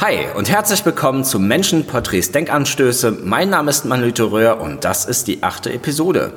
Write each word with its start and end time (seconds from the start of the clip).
Hi 0.00 0.28
und 0.34 0.48
herzlich 0.48 0.82
willkommen 0.86 1.24
zu 1.24 1.38
Menschenporträts 1.38 2.32
Denkanstöße. 2.32 3.18
Mein 3.22 3.50
Name 3.50 3.68
ist 3.68 3.84
Manuel 3.84 4.14
Röhr 4.18 4.58
und 4.58 4.82
das 4.82 5.04
ist 5.04 5.26
die 5.26 5.42
achte 5.42 5.70
Episode. 5.70 6.32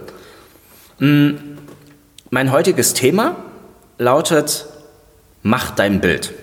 Hm, 0.98 1.60
mein 2.30 2.52
heutiges 2.52 2.94
Thema 2.94 3.38
lautet 3.98 4.66
Mach 5.44 5.72
dein 5.72 6.02
Bild. 6.02 6.34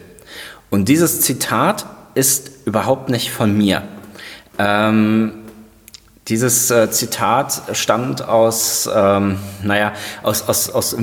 Und 0.70 0.88
dieses 0.88 1.20
Zitat 1.20 1.84
ist 2.14 2.52
überhaupt 2.64 3.10
nicht 3.10 3.30
von 3.30 3.54
mir. 3.54 3.82
Ähm, 4.58 5.32
dieses 6.28 6.70
äh, 6.70 6.90
Zitat 6.90 7.60
stammt 7.74 8.26
aus, 8.26 8.88
ähm, 8.90 9.36
naja, 9.62 9.92
aus, 10.22 10.48
aus, 10.48 10.70
aus 10.70 10.94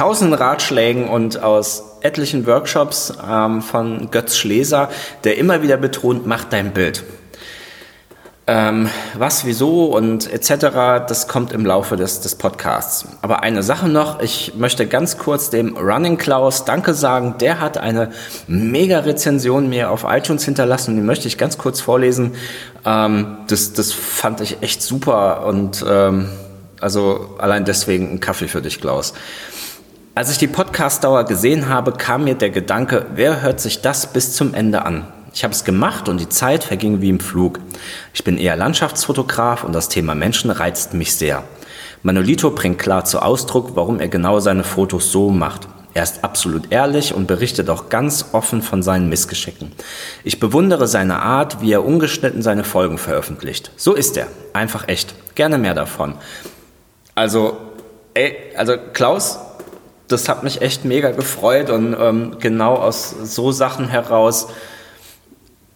tausenden 0.00 0.32
Ratschlägen 0.32 1.10
und 1.10 1.42
aus 1.42 1.98
etlichen 2.00 2.46
Workshops 2.46 3.12
ähm, 3.22 3.60
von 3.60 4.10
Götz 4.10 4.38
Schleser, 4.38 4.88
der 5.24 5.36
immer 5.36 5.60
wieder 5.60 5.76
betont, 5.76 6.26
mach 6.26 6.44
dein 6.44 6.72
Bild. 6.72 7.04
Ähm, 8.46 8.88
was, 9.12 9.44
wieso 9.44 9.94
und 9.94 10.32
etc., 10.32 11.04
das 11.06 11.28
kommt 11.28 11.52
im 11.52 11.66
Laufe 11.66 11.98
des, 11.98 12.22
des 12.22 12.34
Podcasts. 12.34 13.08
Aber 13.20 13.42
eine 13.42 13.62
Sache 13.62 13.90
noch, 13.90 14.22
ich 14.22 14.54
möchte 14.56 14.86
ganz 14.86 15.18
kurz 15.18 15.50
dem 15.50 15.76
Running 15.76 16.16
Klaus 16.16 16.64
Danke 16.64 16.94
sagen. 16.94 17.34
Der 17.38 17.60
hat 17.60 17.76
eine 17.76 18.10
mega 18.46 19.00
Rezension 19.00 19.68
mir 19.68 19.90
auf 19.90 20.06
iTunes 20.08 20.46
hinterlassen, 20.46 20.96
die 20.96 21.02
möchte 21.02 21.28
ich 21.28 21.36
ganz 21.36 21.58
kurz 21.58 21.78
vorlesen. 21.78 22.32
Ähm, 22.86 23.36
das, 23.48 23.74
das 23.74 23.92
fand 23.92 24.40
ich 24.40 24.62
echt 24.62 24.80
super 24.80 25.44
und 25.44 25.84
ähm, 25.86 26.30
also 26.80 27.36
allein 27.36 27.66
deswegen 27.66 28.10
ein 28.12 28.20
Kaffee 28.20 28.48
für 28.48 28.62
dich, 28.62 28.80
Klaus. 28.80 29.12
Als 30.20 30.30
ich 30.30 30.36
die 30.36 30.48
Podcast-Dauer 30.48 31.24
gesehen 31.24 31.70
habe, 31.70 31.92
kam 31.92 32.24
mir 32.24 32.34
der 32.34 32.50
Gedanke, 32.50 33.06
wer 33.14 33.40
hört 33.40 33.58
sich 33.58 33.80
das 33.80 34.12
bis 34.12 34.34
zum 34.34 34.52
Ende 34.52 34.84
an? 34.84 35.06
Ich 35.32 35.44
habe 35.44 35.54
es 35.54 35.64
gemacht 35.64 36.10
und 36.10 36.20
die 36.20 36.28
Zeit 36.28 36.62
verging 36.62 37.00
wie 37.00 37.08
im 37.08 37.20
Flug. 37.20 37.58
Ich 38.12 38.22
bin 38.22 38.36
eher 38.36 38.54
Landschaftsfotograf 38.54 39.64
und 39.64 39.72
das 39.72 39.88
Thema 39.88 40.14
Menschen 40.14 40.50
reizt 40.50 40.92
mich 40.92 41.16
sehr. 41.16 41.42
Manolito 42.02 42.50
bringt 42.50 42.78
klar 42.78 43.06
zu 43.06 43.20
Ausdruck, 43.20 43.76
warum 43.76 43.98
er 43.98 44.08
genau 44.08 44.40
seine 44.40 44.62
Fotos 44.62 45.10
so 45.10 45.30
macht. 45.30 45.68
Er 45.94 46.02
ist 46.02 46.22
absolut 46.22 46.70
ehrlich 46.70 47.14
und 47.14 47.26
berichtet 47.26 47.70
auch 47.70 47.88
ganz 47.88 48.26
offen 48.32 48.60
von 48.60 48.82
seinen 48.82 49.08
Missgeschicken. 49.08 49.72
Ich 50.22 50.38
bewundere 50.38 50.86
seine 50.86 51.22
Art, 51.22 51.62
wie 51.62 51.72
er 51.72 51.82
ungeschnitten 51.82 52.42
seine 52.42 52.64
Folgen 52.64 52.98
veröffentlicht. 52.98 53.70
So 53.78 53.94
ist 53.94 54.18
er. 54.18 54.26
Einfach 54.52 54.86
echt. 54.86 55.14
Gerne 55.34 55.56
mehr 55.56 55.72
davon. 55.72 56.12
Also, 57.14 57.56
ey, 58.12 58.36
also 58.54 58.74
Klaus, 58.92 59.38
das 60.10 60.28
hat 60.28 60.42
mich 60.42 60.62
echt 60.62 60.84
mega 60.84 61.10
gefreut 61.10 61.70
und 61.70 61.96
ähm, 61.98 62.36
genau 62.40 62.74
aus 62.74 63.14
so 63.22 63.52
Sachen 63.52 63.88
heraus, 63.88 64.48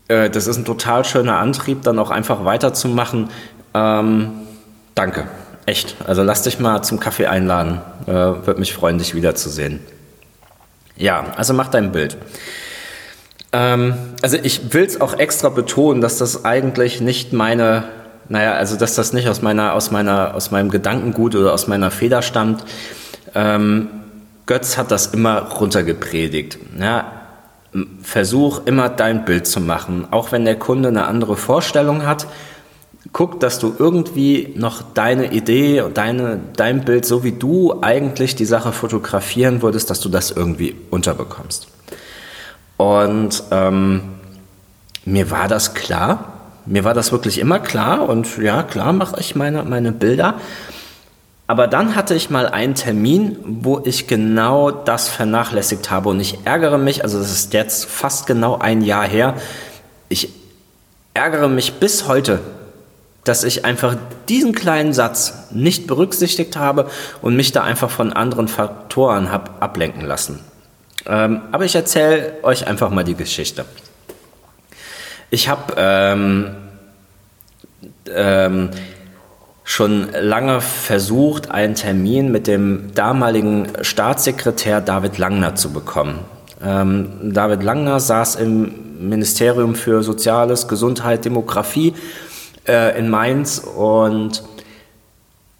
äh, 0.08 0.30
das 0.30 0.46
ist 0.46 0.56
ein 0.56 0.64
total 0.64 1.04
schöner 1.04 1.38
Antrieb, 1.38 1.82
dann 1.82 1.98
auch 1.98 2.10
einfach 2.10 2.44
weiterzumachen. 2.44 3.30
Ähm, 3.74 4.32
danke, 4.94 5.28
echt. 5.66 5.96
Also 6.06 6.22
lass 6.22 6.42
dich 6.42 6.58
mal 6.58 6.82
zum 6.82 7.00
Kaffee 7.00 7.26
einladen. 7.26 7.80
Äh, 8.06 8.12
Würde 8.12 8.58
mich 8.58 8.74
freuen, 8.74 8.98
dich 8.98 9.14
wiederzusehen. 9.14 9.80
Ja, 10.96 11.24
also 11.36 11.54
mach 11.54 11.68
dein 11.68 11.92
Bild. 11.92 12.16
Ähm, 13.52 13.94
also 14.22 14.36
ich 14.42 14.74
will 14.74 14.84
es 14.84 15.00
auch 15.00 15.18
extra 15.18 15.48
betonen, 15.48 16.00
dass 16.00 16.18
das 16.18 16.44
eigentlich 16.44 17.00
nicht 17.00 17.32
meine 17.32 17.84
naja, 18.28 18.54
also 18.54 18.76
dass 18.76 18.94
das 18.94 19.12
nicht 19.12 19.28
aus 19.28 19.42
meiner, 19.42 19.74
aus 19.74 19.90
meiner, 19.90 20.34
aus 20.34 20.50
meinem 20.50 20.70
Gedankengut 20.70 21.34
oder 21.34 21.52
aus 21.52 21.66
meiner 21.66 21.90
Feder 21.90 22.22
stammt. 22.22 22.64
Ähm, 23.34 23.90
Götz 24.46 24.76
hat 24.76 24.90
das 24.90 25.06
immer 25.06 25.40
runtergepredigt. 25.40 26.58
Ja, 26.78 27.12
versuch 28.02 28.66
immer 28.66 28.88
dein 28.88 29.24
Bild 29.24 29.46
zu 29.46 29.60
machen. 29.60 30.06
Auch 30.10 30.32
wenn 30.32 30.44
der 30.44 30.58
Kunde 30.58 30.88
eine 30.88 31.06
andere 31.06 31.36
Vorstellung 31.36 32.06
hat, 32.06 32.26
guck, 33.12 33.40
dass 33.40 33.58
du 33.58 33.74
irgendwie 33.78 34.52
noch 34.56 34.82
deine 34.82 35.32
Idee 35.32 35.80
und 35.82 35.96
deine, 35.96 36.40
dein 36.56 36.84
Bild, 36.84 37.04
so 37.04 37.24
wie 37.24 37.32
du 37.32 37.82
eigentlich 37.82 38.36
die 38.36 38.44
Sache 38.44 38.72
fotografieren 38.72 39.62
würdest, 39.62 39.90
dass 39.90 40.00
du 40.00 40.08
das 40.08 40.30
irgendwie 40.30 40.76
unterbekommst. 40.90 41.68
Und 42.76 43.42
ähm, 43.50 44.02
mir 45.04 45.30
war 45.30 45.48
das 45.48 45.74
klar. 45.74 46.32
Mir 46.66 46.84
war 46.84 46.94
das 46.94 47.12
wirklich 47.12 47.38
immer 47.38 47.58
klar 47.58 48.08
und 48.08 48.38
ja, 48.38 48.62
klar 48.62 48.92
mache 48.94 49.20
ich 49.20 49.36
meine, 49.36 49.64
meine 49.64 49.92
Bilder. 49.92 50.36
Aber 51.46 51.66
dann 51.66 51.94
hatte 51.94 52.14
ich 52.14 52.30
mal 52.30 52.48
einen 52.48 52.74
Termin, 52.74 53.36
wo 53.44 53.80
ich 53.84 54.06
genau 54.06 54.70
das 54.70 55.08
vernachlässigt 55.08 55.90
habe 55.90 56.08
und 56.08 56.20
ich 56.20 56.38
ärgere 56.44 56.78
mich, 56.78 57.02
also 57.02 57.18
das 57.18 57.30
ist 57.30 57.52
jetzt 57.52 57.84
fast 57.84 58.26
genau 58.26 58.58
ein 58.58 58.80
Jahr 58.80 59.06
her, 59.06 59.34
ich 60.08 60.30
ärgere 61.12 61.48
mich 61.48 61.74
bis 61.74 62.08
heute, 62.08 62.40
dass 63.24 63.44
ich 63.44 63.64
einfach 63.64 63.96
diesen 64.28 64.54
kleinen 64.54 64.92
Satz 64.92 65.48
nicht 65.50 65.86
berücksichtigt 65.86 66.56
habe 66.56 66.90
und 67.20 67.36
mich 67.36 67.52
da 67.52 67.62
einfach 67.62 67.90
von 67.90 68.12
anderen 68.12 68.48
Faktoren 68.48 69.30
habe 69.30 69.50
ablenken 69.60 70.04
lassen. 70.04 70.40
Ähm, 71.06 71.42
aber 71.52 71.64
ich 71.64 71.74
erzähle 71.74 72.34
euch 72.42 72.66
einfach 72.66 72.90
mal 72.90 73.04
die 73.04 73.14
Geschichte. 73.14 73.66
Ich 75.30 75.48
habe 75.48 75.74
ähm, 75.76 76.56
ähm, 78.14 78.70
schon 79.64 80.10
lange 80.12 80.60
versucht, 80.60 81.50
einen 81.50 81.74
Termin 81.74 82.30
mit 82.30 82.46
dem 82.46 82.94
damaligen 82.94 83.68
Staatssekretär 83.80 84.82
David 84.82 85.16
Langner 85.16 85.54
zu 85.54 85.72
bekommen. 85.72 86.20
Ähm, 86.62 87.32
David 87.32 87.62
Langner 87.62 87.98
saß 87.98 88.36
im 88.36 89.08
Ministerium 89.08 89.74
für 89.74 90.02
Soziales, 90.02 90.68
Gesundheit, 90.68 91.24
Demografie 91.24 91.94
äh, 92.68 92.98
in 92.98 93.08
Mainz 93.08 93.58
und 93.58 94.44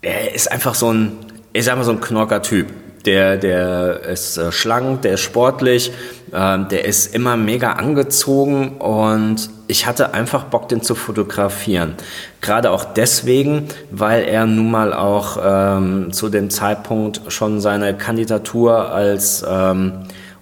er 0.03 0.35
ist 0.35 0.53
einfach 0.53 0.75
so 0.75 0.93
ein, 0.93 1.13
ich 1.53 1.65
sag 1.65 1.77
mal 1.77 1.85
so 1.85 1.93
ein 1.93 2.01
Knocker-Typ. 2.01 2.69
Der, 3.07 3.37
der 3.37 4.01
ist 4.01 4.37
äh, 4.39 4.53
schlank, 4.53 5.03
der 5.03 5.15
ist 5.15 5.21
sportlich, 5.21 5.93
äh, 6.35 6.59
der 6.67 6.85
ist 6.85 7.15
immer 7.15 7.37
mega 7.37 7.73
angezogen 7.73 8.79
und 8.79 9.49
ich 9.67 9.87
hatte 9.87 10.13
einfach 10.13 10.45
Bock, 10.45 10.69
den 10.69 10.83
zu 10.83 10.95
fotografieren. 10.95 11.95
Gerade 12.41 12.71
auch 12.71 12.85
deswegen, 12.85 13.69
weil 13.91 14.25
er 14.25 14.45
nun 14.45 14.71
mal 14.71 14.93
auch 14.93 15.39
ähm, 15.43 16.13
zu 16.13 16.29
dem 16.29 16.51
Zeitpunkt 16.51 17.21
schon 17.29 17.61
seine 17.61 17.97
Kandidatur 17.97 18.91
als 18.91 19.45
ähm, 19.49 19.93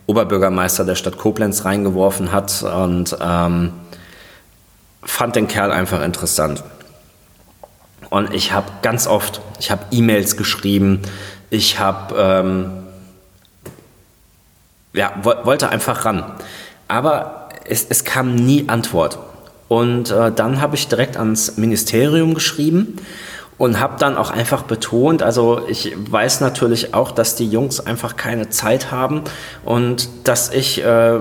Oberbürgermeister 0.07 0.85
der 0.85 0.97
Stadt 0.97 1.19
Koblenz 1.19 1.65
reingeworfen 1.65 2.33
hat 2.33 2.63
und 2.63 3.17
ähm, 3.21 3.73
fand 5.05 5.37
den 5.37 5.47
Kerl 5.47 5.71
einfach 5.71 6.03
interessant. 6.03 6.65
Und 8.11 8.35
ich 8.35 8.53
habe 8.53 8.67
ganz 8.83 9.07
oft, 9.07 9.41
ich 9.61 9.71
habe 9.71 9.85
E-Mails 9.91 10.37
geschrieben, 10.37 11.01
ich 11.51 11.79
habe, 11.79 12.15
ähm, 12.19 12.71
ja, 14.95 15.13
wollte 15.23 15.69
einfach 15.69 16.05
ran. 16.05 16.25
Aber 16.89 17.49
es, 17.65 17.87
es 17.89 18.05
kam 18.05 18.35
nie 18.35 18.69
Antwort. 18.69 19.19
Und 19.69 20.11
äh, 20.11 20.31
dann 20.31 20.61
habe 20.61 20.77
ich 20.77 20.89
direkt 20.89 21.17
ans 21.17 21.57
Ministerium 21.57 22.35
geschrieben 22.35 22.97
und 23.57 23.81
habe 23.81 23.95
dann 23.99 24.19
auch 24.19 24.31
einfach 24.31 24.65
betont, 24.65 25.23
also 25.23 25.63
ich 25.69 25.95
weiß 25.97 26.41
natürlich 26.41 26.95
auch, 26.95 27.11
dass 27.11 27.37
die 27.37 27.49
Jungs 27.49 27.81
einfach 27.81 28.17
keine 28.17 28.51
Zeit 28.51 28.91
haben 28.91 29.23
und 29.65 30.09
dass 30.25 30.53
ich 30.53 30.85
äh, 30.85 31.21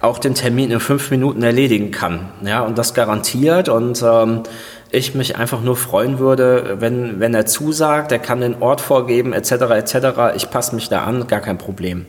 auch 0.00 0.18
den 0.18 0.34
Termin 0.34 0.70
in 0.70 0.80
fünf 0.80 1.10
Minuten 1.10 1.42
erledigen 1.42 1.90
kann. 1.90 2.28
Ja, 2.44 2.60
und 2.62 2.76
das 2.76 2.92
garantiert 2.92 3.68
und 3.68 4.02
ähm, 4.02 4.42
ich 4.90 5.14
mich 5.14 5.36
einfach 5.36 5.62
nur 5.62 5.76
freuen 5.76 6.18
würde, 6.18 6.76
wenn, 6.80 7.18
wenn 7.20 7.34
er 7.34 7.46
zusagt, 7.46 8.12
er 8.12 8.18
kann 8.18 8.40
den 8.40 8.60
Ort 8.60 8.80
vorgeben, 8.80 9.32
etc., 9.32 9.52
etc., 9.52 9.96
ich 10.34 10.50
passe 10.50 10.74
mich 10.74 10.88
da 10.88 11.04
an, 11.04 11.26
gar 11.26 11.40
kein 11.40 11.56
Problem. 11.56 12.06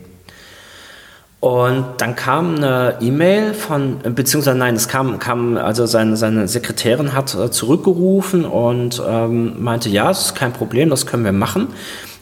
Und 1.40 1.86
dann 1.98 2.16
kam 2.16 2.56
eine 2.56 2.96
E-Mail 3.00 3.54
von, 3.54 3.98
beziehungsweise 4.02 4.58
nein, 4.58 4.74
es 4.74 4.88
kam, 4.88 5.20
kam 5.20 5.56
also 5.56 5.86
seine, 5.86 6.16
seine 6.16 6.48
Sekretärin 6.48 7.14
hat 7.14 7.34
äh, 7.36 7.50
zurückgerufen 7.50 8.44
und 8.44 9.00
ähm, 9.06 9.62
meinte, 9.62 9.88
ja, 9.88 10.08
das 10.08 10.26
ist 10.26 10.34
kein 10.34 10.52
Problem, 10.52 10.90
das 10.90 11.06
können 11.06 11.24
wir 11.24 11.32
machen. 11.32 11.68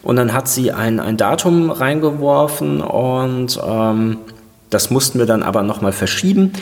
Und 0.03 0.17
dann 0.17 0.33
hat 0.33 0.47
sie 0.47 0.71
ein, 0.71 0.99
ein 0.99 1.17
Datum 1.17 1.71
reingeworfen 1.71 2.81
und 2.81 3.59
ähm, 3.65 4.19
das 4.69 4.91
mussten 4.91 5.17
wir 5.17 5.25
dann 5.25 5.41
aber 5.41 5.63
nochmal 5.63 5.93
verschieben. 5.93 6.53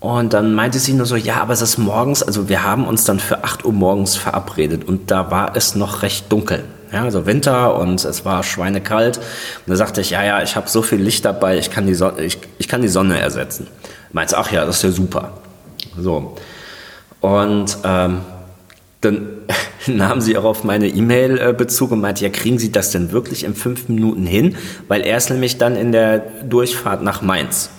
Und 0.00 0.32
dann 0.32 0.54
meinte 0.54 0.78
sie 0.78 0.94
nur 0.94 1.06
so, 1.06 1.16
ja, 1.16 1.42
aber 1.42 1.52
es 1.52 1.60
ist 1.60 1.76
morgens, 1.76 2.22
also 2.22 2.48
wir 2.48 2.62
haben 2.64 2.86
uns 2.86 3.04
dann 3.04 3.20
für 3.20 3.44
8 3.44 3.66
Uhr 3.66 3.72
morgens 3.72 4.16
verabredet 4.16 4.88
und 4.88 5.10
da 5.10 5.30
war 5.30 5.56
es 5.56 5.74
noch 5.74 6.02
recht 6.02 6.32
dunkel. 6.32 6.64
Ja, 6.92 7.04
also 7.04 7.26
Winter 7.26 7.76
und 7.78 8.04
es 8.04 8.24
war 8.24 8.42
schweinekalt. 8.42 9.18
Und 9.18 9.24
da 9.66 9.76
sagte 9.76 10.00
ich, 10.00 10.10
ja, 10.10 10.24
ja, 10.24 10.42
ich 10.42 10.56
habe 10.56 10.68
so 10.68 10.82
viel 10.82 11.00
Licht 11.00 11.24
dabei, 11.24 11.58
ich 11.58 11.70
kann 11.70 11.86
die 11.86 11.94
Sonne, 11.94 12.22
ich, 12.22 12.38
ich 12.58 12.68
kann 12.68 12.82
die 12.82 12.88
Sonne 12.88 13.18
ersetzen. 13.18 13.66
Meinte, 14.12 14.38
ach 14.38 14.50
ja, 14.50 14.64
das 14.64 14.76
ist 14.76 14.82
ja 14.84 14.90
super. 14.90 15.32
So. 15.98 16.36
Und 17.20 17.76
ähm, 17.84 18.20
dann 19.00 19.28
nahm 19.86 20.20
sie 20.20 20.36
auch 20.36 20.44
auf 20.44 20.64
meine 20.64 20.88
E-Mail 20.88 21.38
äh, 21.38 21.52
Bezug 21.52 21.92
und 21.92 22.00
meinte, 22.00 22.24
ja, 22.24 22.30
kriegen 22.30 22.58
Sie 22.58 22.72
das 22.72 22.90
denn 22.90 23.12
wirklich 23.12 23.44
in 23.44 23.54
fünf 23.54 23.88
Minuten 23.88 24.26
hin? 24.26 24.56
Weil 24.88 25.02
er 25.02 25.16
ist 25.16 25.30
nämlich 25.30 25.58
dann 25.58 25.76
in 25.76 25.92
der 25.92 26.18
Durchfahrt 26.18 27.02
nach 27.02 27.22
Mainz. 27.22 27.70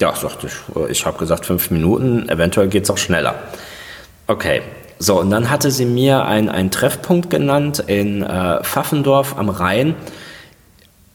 Ja, 0.00 0.14
sagte 0.14 0.46
ich, 0.46 0.90
ich 0.90 1.06
habe 1.06 1.18
gesagt 1.18 1.44
fünf 1.44 1.70
Minuten, 1.70 2.28
eventuell 2.28 2.68
geht 2.68 2.84
es 2.84 2.90
auch 2.90 2.98
schneller. 2.98 3.34
Okay, 4.26 4.62
so, 5.02 5.18
und 5.18 5.30
dann 5.30 5.48
hatte 5.48 5.70
sie 5.70 5.86
mir 5.86 6.26
einen 6.26 6.70
Treffpunkt 6.70 7.30
genannt 7.30 7.82
in 7.86 8.22
äh, 8.22 8.62
Pfaffendorf 8.62 9.34
am 9.38 9.48
Rhein. 9.48 9.94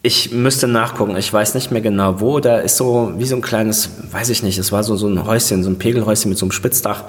Ich 0.02 0.32
müsste 0.32 0.66
nachgucken, 0.66 1.16
ich 1.16 1.32
weiß 1.32 1.54
nicht 1.54 1.70
mehr 1.70 1.80
genau 1.80 2.20
wo. 2.20 2.40
Da 2.40 2.58
ist 2.58 2.78
so 2.78 3.12
wie 3.16 3.24
so 3.24 3.36
ein 3.36 3.42
kleines, 3.42 3.90
weiß 4.10 4.30
ich 4.30 4.42
nicht, 4.42 4.58
es 4.58 4.72
war 4.72 4.82
so, 4.82 4.96
so 4.96 5.06
ein 5.06 5.24
Häuschen, 5.24 5.62
so 5.62 5.70
ein 5.70 5.78
Pegelhäuschen 5.78 6.30
mit 6.30 6.36
so 6.36 6.46
einem 6.46 6.50
Spitzdach. 6.50 7.04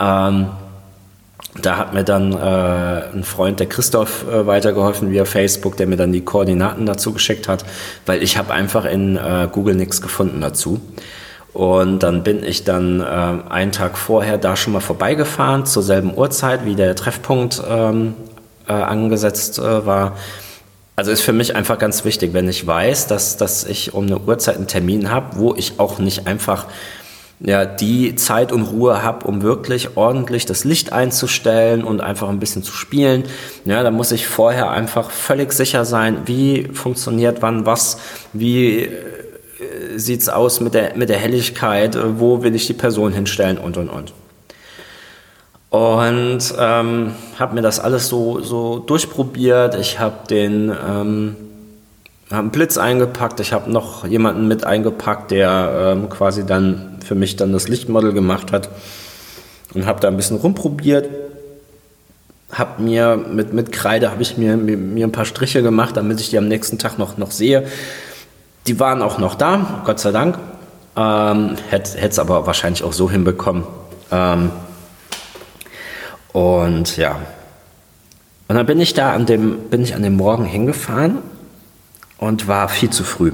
Ähm, 0.00 0.48
da 1.60 1.76
hat 1.76 1.94
mir 1.94 2.02
dann 2.02 2.32
äh, 2.32 3.14
ein 3.14 3.22
Freund, 3.22 3.60
der 3.60 3.68
Christoph, 3.68 4.26
äh, 4.26 4.44
weitergeholfen 4.44 5.12
via 5.12 5.24
Facebook, 5.24 5.76
der 5.76 5.86
mir 5.86 5.96
dann 5.96 6.10
die 6.10 6.24
Koordinaten 6.24 6.84
dazu 6.84 7.12
geschickt 7.12 7.46
hat, 7.46 7.64
weil 8.06 8.24
ich 8.24 8.36
habe 8.36 8.52
einfach 8.52 8.86
in 8.86 9.16
äh, 9.16 9.46
Google 9.52 9.76
nichts 9.76 10.02
gefunden 10.02 10.40
dazu. 10.40 10.80
Und 11.52 12.02
dann 12.02 12.22
bin 12.22 12.42
ich 12.44 12.64
dann 12.64 13.00
äh, 13.00 13.04
einen 13.04 13.72
Tag 13.72 13.98
vorher 13.98 14.38
da 14.38 14.56
schon 14.56 14.72
mal 14.72 14.80
vorbeigefahren, 14.80 15.66
zur 15.66 15.82
selben 15.82 16.16
Uhrzeit, 16.16 16.64
wie 16.64 16.74
der 16.74 16.96
Treffpunkt 16.96 17.62
ähm, 17.68 18.14
äh, 18.66 18.72
angesetzt 18.72 19.58
äh, 19.58 19.86
war. 19.86 20.16
Also 20.96 21.10
ist 21.10 21.22
für 21.22 21.32
mich 21.32 21.54
einfach 21.54 21.78
ganz 21.78 22.04
wichtig, 22.04 22.32
wenn 22.32 22.48
ich 22.48 22.66
weiß, 22.66 23.06
dass, 23.06 23.36
dass 23.36 23.64
ich 23.64 23.94
um 23.94 24.06
eine 24.06 24.18
Uhrzeit 24.18 24.56
einen 24.56 24.66
Termin 24.66 25.10
habe, 25.10 25.36
wo 25.36 25.54
ich 25.54 25.78
auch 25.78 25.98
nicht 25.98 26.26
einfach 26.26 26.66
ja, 27.40 27.64
die 27.64 28.14
Zeit 28.14 28.52
und 28.52 28.62
Ruhe 28.62 29.02
habe, 29.02 29.26
um 29.26 29.42
wirklich 29.42 29.96
ordentlich 29.96 30.46
das 30.46 30.64
Licht 30.64 30.92
einzustellen 30.92 31.82
und 31.82 32.00
einfach 32.00 32.28
ein 32.28 32.38
bisschen 32.38 32.62
zu 32.62 32.72
spielen. 32.72 33.24
Ja, 33.64 33.82
da 33.82 33.90
muss 33.90 34.12
ich 34.12 34.26
vorher 34.26 34.70
einfach 34.70 35.10
völlig 35.10 35.52
sicher 35.52 35.84
sein, 35.84 36.18
wie 36.26 36.68
funktioniert 36.72 37.42
wann 37.42 37.66
was, 37.66 37.98
wie 38.32 38.88
sieht's 39.96 40.28
aus 40.28 40.60
mit 40.60 40.74
der, 40.74 40.96
mit 40.96 41.08
der 41.08 41.18
Helligkeit, 41.18 41.96
äh, 41.96 42.20
wo 42.20 42.42
will 42.42 42.54
ich 42.54 42.66
die 42.66 42.72
Person 42.72 43.12
hinstellen 43.12 43.58
und 43.58 43.76
und 43.76 43.88
und. 43.88 44.12
Und 45.70 46.54
ähm, 46.58 47.14
habe 47.38 47.54
mir 47.54 47.62
das 47.62 47.80
alles 47.80 48.08
so, 48.08 48.40
so 48.40 48.78
durchprobiert. 48.78 49.74
Ich 49.76 49.98
habe 49.98 50.26
den 50.28 50.70
ähm, 50.70 51.36
hab 52.30 52.40
einen 52.40 52.50
Blitz 52.50 52.76
eingepackt. 52.76 53.40
Ich 53.40 53.52
habe 53.52 53.70
noch 53.70 54.06
jemanden 54.06 54.48
mit 54.48 54.64
eingepackt, 54.64 55.30
der 55.30 55.94
ähm, 55.96 56.10
quasi 56.10 56.44
dann 56.44 56.98
für 57.04 57.14
mich 57.14 57.36
dann 57.36 57.52
das 57.52 57.68
Lichtmodel 57.68 58.12
gemacht 58.12 58.52
hat 58.52 58.68
und 59.74 59.86
habe 59.86 60.00
da 60.00 60.08
ein 60.08 60.16
bisschen 60.16 60.36
rumprobiert. 60.36 61.08
Habe 62.50 62.82
mir 62.82 63.16
mit, 63.16 63.54
mit 63.54 63.72
Kreide 63.72 64.10
habe 64.10 64.20
ich 64.20 64.36
mir, 64.36 64.56
mir, 64.58 64.76
mir, 64.76 65.06
ein 65.06 65.12
paar 65.12 65.24
Striche 65.24 65.62
gemacht, 65.62 65.96
damit 65.96 66.20
ich 66.20 66.30
die 66.30 66.38
am 66.38 66.48
nächsten 66.48 66.78
Tag 66.78 66.98
noch, 66.98 67.16
noch 67.16 67.30
sehe. 67.30 67.66
Die 68.66 68.78
waren 68.78 69.02
auch 69.02 69.18
noch 69.18 69.34
da, 69.34 69.82
Gott 69.84 69.98
sei 69.98 70.12
Dank. 70.12 70.38
Ähm, 70.96 71.56
Hätte 71.70 71.98
es 71.98 72.18
aber 72.18 72.46
wahrscheinlich 72.46 72.84
auch 72.84 72.92
so 72.92 73.10
hinbekommen. 73.10 73.64
Ähm, 74.10 74.50
und 76.32 76.96
ja. 76.96 77.16
Und 78.48 78.56
dann 78.56 78.66
bin 78.66 78.80
ich 78.80 78.94
da 78.94 79.12
an 79.12 79.26
dem, 79.26 79.70
bin 79.70 79.82
ich 79.82 79.94
an 79.94 80.02
dem 80.02 80.16
Morgen 80.16 80.44
hingefahren 80.44 81.18
und 82.18 82.46
war 82.48 82.68
viel 82.68 82.90
zu 82.90 83.04
früh. 83.04 83.32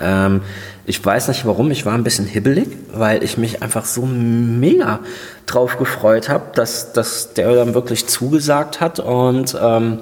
Ähm, 0.00 0.42
ich 0.84 1.04
weiß 1.04 1.28
nicht 1.28 1.46
warum, 1.46 1.70
ich 1.70 1.86
war 1.86 1.94
ein 1.94 2.04
bisschen 2.04 2.26
hibbelig, 2.26 2.68
weil 2.92 3.24
ich 3.24 3.38
mich 3.38 3.62
einfach 3.62 3.84
so 3.84 4.06
mega 4.06 5.00
drauf 5.46 5.78
gefreut 5.78 6.28
habe, 6.28 6.44
dass, 6.54 6.92
dass 6.92 7.34
der 7.34 7.54
dann 7.54 7.74
wirklich 7.74 8.06
zugesagt 8.06 8.80
hat 8.80 9.00
und 9.00 9.56
ähm, 9.60 9.98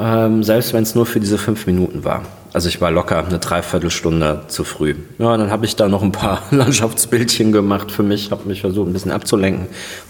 ähm, 0.00 0.42
selbst 0.42 0.72
wenn 0.72 0.82
es 0.82 0.94
nur 0.94 1.06
für 1.06 1.20
diese 1.20 1.38
fünf 1.38 1.66
Minuten 1.66 2.04
war. 2.04 2.22
Also 2.52 2.68
ich 2.68 2.80
war 2.80 2.90
locker 2.90 3.24
eine 3.24 3.38
Dreiviertelstunde 3.38 4.42
zu 4.48 4.64
früh. 4.64 4.94
Ja, 5.18 5.36
dann 5.36 5.50
habe 5.50 5.66
ich 5.66 5.76
da 5.76 5.88
noch 5.88 6.02
ein 6.02 6.12
paar 6.12 6.42
Landschaftsbildchen 6.50 7.52
gemacht 7.52 7.92
für 7.92 8.02
mich, 8.02 8.30
habe 8.30 8.48
mich 8.48 8.62
versucht 8.62 8.88
ein 8.88 8.92
bisschen 8.92 9.12
abzulenken, 9.12 9.66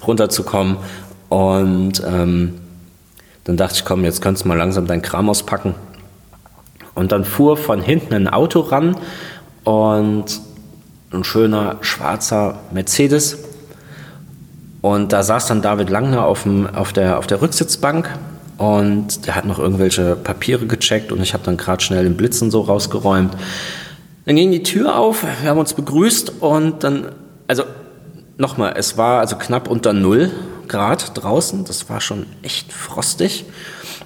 runterzukommen 0.07 0.77
und 1.29 2.03
ähm, 2.07 2.55
dann 3.45 3.57
dachte 3.57 3.75
ich, 3.77 3.85
komm, 3.85 4.05
jetzt 4.05 4.23
kannst 4.23 4.45
du 4.45 4.49
mal 4.49 4.57
langsam 4.57 4.87
deinen 4.87 5.03
Kram 5.03 5.29
auspacken 5.29 5.75
und 6.95 7.13
dann 7.13 7.25
fuhr 7.25 7.57
von 7.57 7.81
hinten 7.81 8.15
ein 8.15 8.29
Auto 8.29 8.61
ran 8.61 8.97
und 9.65 10.41
ein 11.13 11.25
schöner 11.25 11.77
schwarzer 11.81 12.61
Mercedes. 12.73 13.39
Und 14.81 15.13
da 15.13 15.23
saß 15.23 15.49
dann 15.49 15.61
David 15.61 15.91
Langner 15.91 16.25
auf, 16.25 16.45
dem, 16.45 16.67
auf, 16.67 16.93
der, 16.93 17.19
auf 17.19 17.27
der 17.27 17.43
Rücksitzbank 17.43 18.09
und 18.61 19.27
der 19.27 19.37
hat 19.37 19.47
noch 19.47 19.59
irgendwelche 19.59 20.17
Papiere 20.17 20.67
gecheckt 20.67 21.13
und 21.13 21.23
ich 21.23 21.33
habe 21.33 21.43
dann 21.45 21.57
gerade 21.57 21.83
schnell 21.83 22.05
den 22.05 22.19
Blitzen 22.19 22.51
so 22.51 22.61
rausgeräumt. 22.61 23.35
Dann 24.27 24.37
ging 24.37 24.53
die 24.53 24.63
Tür 24.63 24.99
auf, 24.99 25.23
wir 25.23 25.49
haben 25.49 25.59
uns 25.59 25.73
begrüßt 25.73 26.43
und 26.43 26.85
dann, 26.85 27.07
also 27.49 27.63
nochmal, 28.37 28.75
es 28.77 28.99
war 28.99 29.21
also 29.21 29.37
knapp 29.37 29.67
unter 29.67 29.95
Null 29.95 30.31
Grad 30.69 31.13
draußen, 31.15 31.65
das 31.65 31.89
war 31.89 32.03
schon 32.03 32.27
echt 32.43 32.71
frostig. 32.71 33.47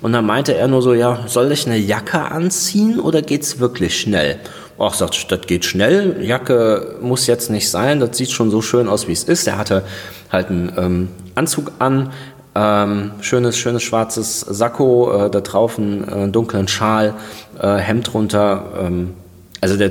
Und 0.03 0.13
dann 0.13 0.25
meinte 0.25 0.55
er 0.55 0.69
nur 0.69 0.83
so, 0.83 0.95
ja, 0.95 1.25
soll 1.27 1.51
ich 1.51 1.67
eine 1.67 1.77
Jacke 1.77 2.21
anziehen 2.21 3.01
oder 3.01 3.23
geht's 3.23 3.59
wirklich 3.59 3.99
schnell? 3.99 4.39
Ach, 4.79 4.95
sagt, 4.95 5.33
das 5.33 5.41
geht 5.49 5.65
schnell. 5.65 6.23
Jacke 6.23 6.97
muss 7.01 7.27
jetzt 7.27 7.51
nicht 7.51 7.69
sein. 7.71 8.01
Das 8.01 8.17
sieht 8.17 8.31
schon 8.31 8.51
so 8.51 8.63
schön 8.63 8.89
aus, 8.89 9.09
wie 9.09 9.13
es 9.13 9.25
ist. 9.25 9.47
Er 9.47 9.59
hatte 9.59 9.83
halt 10.31 10.49
einen 10.49 10.73
ähm, 10.77 11.09
Anzug 11.35 11.73
an, 11.79 12.13
ähm, 12.55 13.13
schönes, 13.21 13.57
schönes 13.57 13.83
schwarzes 13.83 14.41
Sakko, 14.41 15.27
äh, 15.27 15.31
da 15.31 15.41
drauf 15.41 15.79
einen 15.79 16.09
äh, 16.09 16.29
dunklen 16.29 16.69
Schal, 16.69 17.15
äh, 17.61 17.77
Hemd 17.77 18.13
drunter. 18.13 18.65
Ähm, 18.81 19.15
also 19.61 19.77
der 19.77 19.91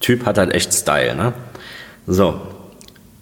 Typ 0.00 0.26
hat 0.26 0.38
halt 0.38 0.52
echt 0.52 0.74
Style, 0.74 1.14
ne? 1.14 1.32
So, 2.06 2.40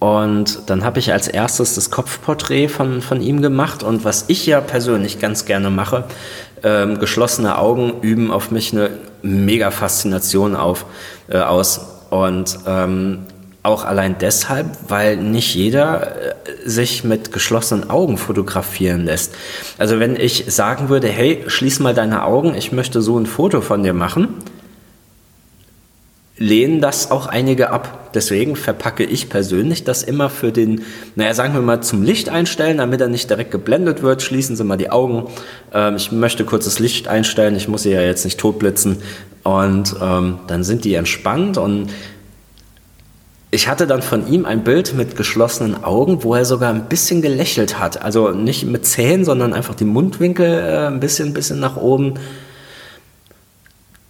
und 0.04 0.68
dann 0.68 0.84
habe 0.84 0.98
ich 0.98 1.12
als 1.14 1.28
erstes 1.28 1.76
das 1.76 1.90
Kopfporträt 1.90 2.68
von, 2.68 3.00
von 3.00 3.22
ihm 3.22 3.40
gemacht. 3.40 3.82
Und 3.82 4.04
was 4.04 4.26
ich 4.28 4.44
ja 4.44 4.60
persönlich 4.60 5.18
ganz 5.18 5.46
gerne 5.46 5.70
mache, 5.70 6.04
ähm, 6.62 6.98
geschlossene 6.98 7.56
Augen 7.56 8.02
üben 8.02 8.30
auf 8.30 8.50
mich 8.50 8.74
eine 8.74 8.90
mega 9.22 9.70
Faszination 9.70 10.56
auf, 10.56 10.84
äh, 11.30 11.38
aus. 11.38 11.80
Und 12.10 12.58
ähm, 12.66 13.20
auch 13.64 13.84
allein 13.84 14.16
deshalb, 14.20 14.66
weil 14.88 15.16
nicht 15.16 15.54
jeder 15.54 16.16
äh, 16.16 16.34
sich 16.64 17.02
mit 17.02 17.32
geschlossenen 17.32 17.90
Augen 17.90 18.18
fotografieren 18.18 19.06
lässt. 19.06 19.34
Also 19.78 19.98
wenn 19.98 20.16
ich 20.16 20.44
sagen 20.48 20.90
würde, 20.90 21.08
hey, 21.08 21.42
schließ 21.46 21.80
mal 21.80 21.94
deine 21.94 22.24
Augen, 22.24 22.54
ich 22.54 22.72
möchte 22.72 23.00
so 23.00 23.18
ein 23.18 23.26
Foto 23.26 23.62
von 23.62 23.82
dir 23.82 23.94
machen, 23.94 24.28
lehnen 26.36 26.82
das 26.82 27.10
auch 27.10 27.26
einige 27.26 27.70
ab. 27.70 28.10
Deswegen 28.12 28.54
verpacke 28.54 29.04
ich 29.04 29.30
persönlich 29.30 29.84
das 29.84 30.02
immer 30.02 30.28
für 30.28 30.52
den, 30.52 30.82
naja, 31.14 31.32
sagen 31.32 31.54
wir 31.54 31.62
mal, 31.62 31.80
zum 31.80 32.02
Licht 32.02 32.28
einstellen, 32.28 32.78
damit 32.78 33.00
er 33.00 33.08
nicht 33.08 33.30
direkt 33.30 33.50
geblendet 33.50 34.02
wird. 34.02 34.20
Schließen 34.20 34.56
Sie 34.56 34.64
mal 34.64 34.76
die 34.76 34.90
Augen. 34.90 35.28
Ähm, 35.72 35.96
ich 35.96 36.12
möchte 36.12 36.44
kurz 36.44 36.66
das 36.66 36.80
Licht 36.80 37.08
einstellen, 37.08 37.56
ich 37.56 37.68
muss 37.68 37.84
sie 37.84 37.92
ja 37.92 38.02
jetzt 38.02 38.24
nicht 38.24 38.38
totblitzen. 38.38 38.98
Und 39.42 39.94
ähm, 40.02 40.40
dann 40.48 40.64
sind 40.64 40.84
die 40.84 40.94
entspannt 40.94 41.56
und 41.56 41.88
ich 43.54 43.68
hatte 43.68 43.86
dann 43.86 44.02
von 44.02 44.26
ihm 44.26 44.44
ein 44.44 44.64
Bild 44.64 44.94
mit 44.94 45.16
geschlossenen 45.16 45.84
Augen, 45.84 46.22
wo 46.24 46.34
er 46.34 46.44
sogar 46.44 46.70
ein 46.70 46.86
bisschen 46.88 47.22
gelächelt 47.22 47.78
hat. 47.78 48.02
Also 48.02 48.30
nicht 48.30 48.64
mit 48.64 48.84
Zähnen, 48.84 49.24
sondern 49.24 49.52
einfach 49.52 49.74
die 49.74 49.84
Mundwinkel 49.84 50.46
äh, 50.46 50.86
ein 50.88 51.00
bisschen, 51.00 51.32
bisschen 51.32 51.60
nach 51.60 51.76
oben 51.76 52.14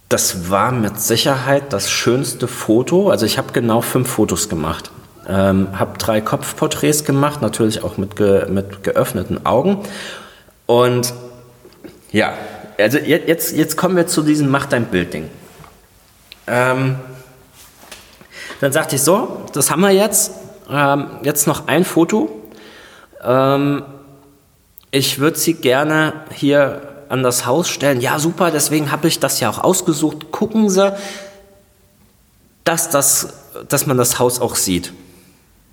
das 0.09 0.49
war 0.49 0.71
mit 0.71 0.99
Sicherheit 0.99 1.73
das 1.73 1.89
schönste 1.89 2.47
Foto. 2.47 3.09
Also 3.09 3.25
ich 3.25 3.37
habe 3.37 3.51
genau 3.53 3.81
fünf 3.81 4.09
Fotos 4.09 4.49
gemacht. 4.49 4.91
Ähm, 5.27 5.79
habe 5.79 5.97
drei 5.97 6.21
Kopfporträts 6.21 7.03
gemacht, 7.03 7.41
natürlich 7.41 7.83
auch 7.83 7.97
mit, 7.97 8.15
ge 8.15 8.47
mit 8.49 8.83
geöffneten 8.83 9.45
Augen. 9.45 9.79
Und 10.67 11.13
ja, 12.11 12.33
also 12.77 12.99
jetzt, 12.99 13.55
jetzt 13.55 13.75
kommen 13.77 13.95
wir 13.95 14.05
zu 14.05 14.21
diesem 14.21 14.49
Mach 14.49 14.67
dein 14.67 14.85
Bild-Ding. 14.85 15.29
Ähm, 16.47 16.97
dann 18.61 18.71
sagte 18.71 18.95
ich 18.95 19.03
so, 19.03 19.45
das 19.53 19.71
haben 19.71 19.81
wir 19.81 19.91
jetzt. 19.91 20.31
Ähm, 20.69 21.07
jetzt 21.23 21.47
noch 21.47 21.67
ein 21.67 21.85
Foto. 21.85 22.29
Ähm, 23.23 23.83
ich 24.91 25.19
würde 25.19 25.37
Sie 25.37 25.53
gerne 25.53 26.13
hier 26.33 26.81
an 27.09 27.21
das 27.21 27.45
Haus 27.45 27.69
stellen. 27.69 28.01
Ja, 28.01 28.17
super, 28.17 28.51
deswegen 28.51 28.91
habe 28.91 29.07
ich 29.07 29.19
das 29.19 29.39
ja 29.39 29.49
auch 29.49 29.59
ausgesucht. 29.59 30.31
Gucken 30.31 30.69
Sie, 30.69 30.93
dass, 32.63 32.89
das, 32.89 33.29
dass 33.69 33.85
man 33.85 33.97
das 33.97 34.19
Haus 34.19 34.39
auch 34.39 34.55
sieht. 34.55 34.93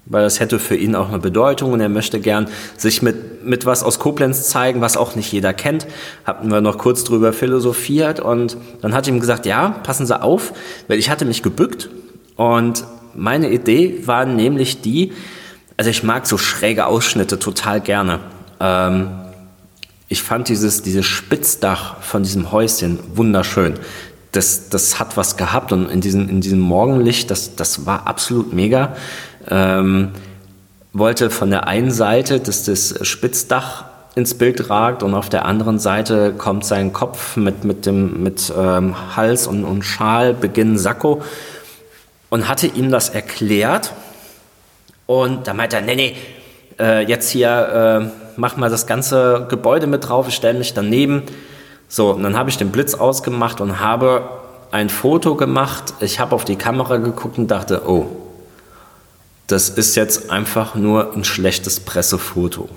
Weil 0.04 0.24
das 0.24 0.40
hätte 0.40 0.58
für 0.58 0.74
ihn 0.74 0.96
auch 0.96 1.08
eine 1.08 1.20
Bedeutung 1.20 1.72
und 1.72 1.80
er 1.80 1.88
möchte 1.88 2.18
gern 2.18 2.48
sich 2.76 3.02
mit, 3.02 3.44
mit 3.44 3.64
was 3.66 3.84
aus 3.84 4.00
Koblenz 4.00 4.48
zeigen, 4.48 4.80
was 4.80 4.96
auch 4.96 5.14
nicht 5.14 5.32
jeder 5.32 5.54
kennt. 5.54 5.86
Hatten 6.24 6.50
wir 6.50 6.60
noch 6.60 6.76
kurz 6.76 7.04
drüber 7.04 7.32
philosophiert 7.32 8.18
und 8.18 8.56
dann 8.82 8.94
hat 8.94 9.06
ihm 9.06 9.20
gesagt, 9.20 9.46
ja, 9.46 9.68
passen 9.84 10.04
Sie 10.04 10.20
auf, 10.20 10.52
weil 10.88 10.98
ich 10.98 11.08
hatte 11.08 11.24
mich 11.24 11.42
gebückt 11.42 11.88
und 12.36 12.84
meine 13.14 13.50
Idee 13.50 14.06
war 14.06 14.24
nämlich 14.24 14.80
die, 14.80 15.12
also 15.76 15.90
ich 15.90 16.02
mag 16.02 16.26
so 16.26 16.38
schräge 16.38 16.86
Ausschnitte 16.86 17.38
total 17.38 17.80
gerne. 17.80 18.20
Ähm, 18.60 19.08
ich 20.08 20.22
fand 20.22 20.48
dieses, 20.48 20.82
dieses 20.82 21.06
Spitzdach 21.06 21.96
von 22.02 22.22
diesem 22.22 22.52
Häuschen 22.52 22.98
wunderschön. 23.14 23.74
das, 24.32 24.70
das 24.70 24.98
hat 24.98 25.16
was 25.16 25.36
gehabt 25.36 25.72
und 25.72 25.90
in 25.90 26.00
diesem, 26.00 26.28
in 26.28 26.40
diesem 26.40 26.58
Morgenlicht, 26.58 27.30
das, 27.30 27.54
das 27.54 27.86
war 27.86 28.06
absolut 28.06 28.52
mega. 28.52 28.96
Ähm, 29.48 30.12
wollte 30.94 31.30
von 31.30 31.50
der 31.50 31.66
einen 31.66 31.90
Seite, 31.90 32.40
dass 32.40 32.64
das 32.64 33.06
Spitzdach 33.06 33.84
ins 34.14 34.34
Bild 34.34 34.68
ragt 34.68 35.02
und 35.02 35.14
auf 35.14 35.28
der 35.28 35.46
anderen 35.46 35.78
Seite 35.78 36.34
kommt 36.36 36.64
sein 36.64 36.92
Kopf 36.92 37.36
mit, 37.36 37.64
mit, 37.64 37.86
dem, 37.86 38.22
mit 38.22 38.52
ähm, 38.56 39.16
Hals 39.16 39.46
und, 39.46 39.64
und 39.64 39.82
Schal, 39.82 40.34
Beginn 40.34 40.76
Sakko 40.76 41.22
und 42.32 42.48
hatte 42.48 42.66
ihm 42.66 42.90
das 42.90 43.10
erklärt 43.10 43.92
und 45.04 45.46
da 45.46 45.52
meinte 45.52 45.76
er, 45.76 45.82
nee, 45.82 45.94
nee, 45.94 46.16
äh, 46.80 47.04
jetzt 47.04 47.28
hier 47.28 48.10
äh, 48.10 48.30
mach 48.38 48.56
mal 48.56 48.70
das 48.70 48.86
ganze 48.86 49.44
Gebäude 49.50 49.86
mit 49.86 50.08
drauf, 50.08 50.28
ich 50.28 50.34
stelle 50.34 50.58
mich 50.58 50.72
daneben. 50.72 51.24
So, 51.88 52.12
und 52.12 52.22
dann 52.22 52.38
habe 52.38 52.48
ich 52.48 52.56
den 52.56 52.70
Blitz 52.72 52.94
ausgemacht 52.94 53.60
und 53.60 53.80
habe 53.80 54.30
ein 54.70 54.88
Foto 54.88 55.34
gemacht. 55.34 55.92
Ich 56.00 56.20
habe 56.20 56.34
auf 56.34 56.46
die 56.46 56.56
Kamera 56.56 56.96
geguckt 56.96 57.36
und 57.36 57.48
dachte, 57.48 57.82
oh, 57.86 58.06
das 59.46 59.68
ist 59.68 59.94
jetzt 59.94 60.30
einfach 60.30 60.74
nur 60.74 61.12
ein 61.12 61.24
schlechtes 61.24 61.80
Pressefoto. 61.80 62.70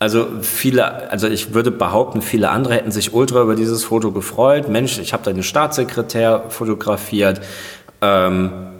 Also 0.00 0.26
viele, 0.42 1.12
also 1.12 1.28
ich 1.28 1.54
würde 1.54 1.70
behaupten, 1.70 2.22
viele 2.22 2.48
andere 2.48 2.74
hätten 2.74 2.90
sich 2.90 3.14
ultra 3.14 3.42
über 3.42 3.54
dieses 3.54 3.84
Foto 3.84 4.10
gefreut. 4.10 4.68
Mensch, 4.68 4.98
ich 4.98 5.12
habe 5.12 5.22
da 5.22 5.32
den 5.32 5.44
Staatssekretär 5.44 6.46
fotografiert. 6.48 7.40
Ähm, 8.02 8.70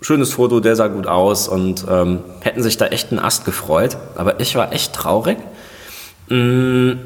schönes 0.00 0.34
Foto, 0.34 0.60
der 0.60 0.76
sah 0.76 0.88
gut 0.88 1.06
aus 1.06 1.48
und 1.48 1.86
ähm, 1.88 2.20
hätten 2.40 2.62
sich 2.62 2.76
da 2.76 2.86
echt 2.86 3.10
einen 3.10 3.20
Ast 3.20 3.44
gefreut. 3.44 3.96
Aber 4.16 4.40
ich 4.40 4.54
war 4.56 4.72
echt 4.72 4.92
traurig, 4.92 5.38
mh, 6.28 6.36
mm, 6.36 6.98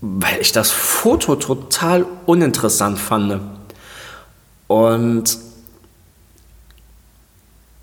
weil 0.00 0.40
ich 0.40 0.52
das 0.52 0.70
Foto 0.70 1.36
total 1.36 2.06
uninteressant 2.26 2.98
fand. 2.98 3.40
Und 4.66 5.38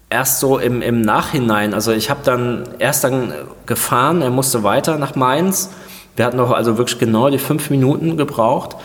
erst 0.10 0.40
so 0.40 0.60
im, 0.60 0.82
im 0.82 1.02
Nachhinein, 1.02 1.74
also 1.74 1.92
ich 1.92 2.10
habe 2.10 2.22
dann 2.24 2.70
erst 2.80 3.04
dann 3.04 3.34
gefahren, 3.66 4.22
er 4.22 4.30
musste 4.30 4.64
weiter 4.64 4.98
nach 4.98 5.16
Mainz. 5.16 5.72
Wir 6.16 6.26
hatten 6.26 6.38
noch 6.38 6.52
also 6.52 6.78
wirklich 6.78 7.00
genau 7.00 7.30
die 7.30 7.40
fünf 7.40 7.70
Minuten 7.72 8.16
gebraucht. 8.18 8.76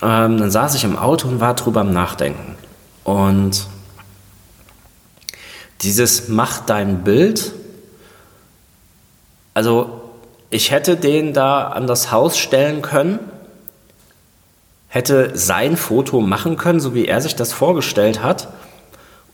Ähm, 0.00 0.38
dann 0.38 0.50
saß 0.50 0.74
ich 0.76 0.84
im 0.84 0.96
Auto 0.96 1.28
und 1.28 1.40
war 1.40 1.54
drüber 1.54 1.80
am 1.80 1.92
Nachdenken. 1.92 2.56
Und 3.04 3.66
dieses 5.82 6.28
Mach 6.28 6.60
dein 6.60 7.04
Bild, 7.04 7.52
also 9.52 10.00
ich 10.50 10.70
hätte 10.70 10.96
den 10.96 11.32
da 11.32 11.68
an 11.68 11.86
das 11.86 12.10
Haus 12.10 12.38
stellen 12.38 12.82
können, 12.82 13.18
hätte 14.88 15.32
sein 15.34 15.76
Foto 15.76 16.20
machen 16.20 16.56
können, 16.56 16.80
so 16.80 16.94
wie 16.94 17.06
er 17.06 17.20
sich 17.20 17.36
das 17.36 17.52
vorgestellt 17.52 18.22
hat 18.22 18.48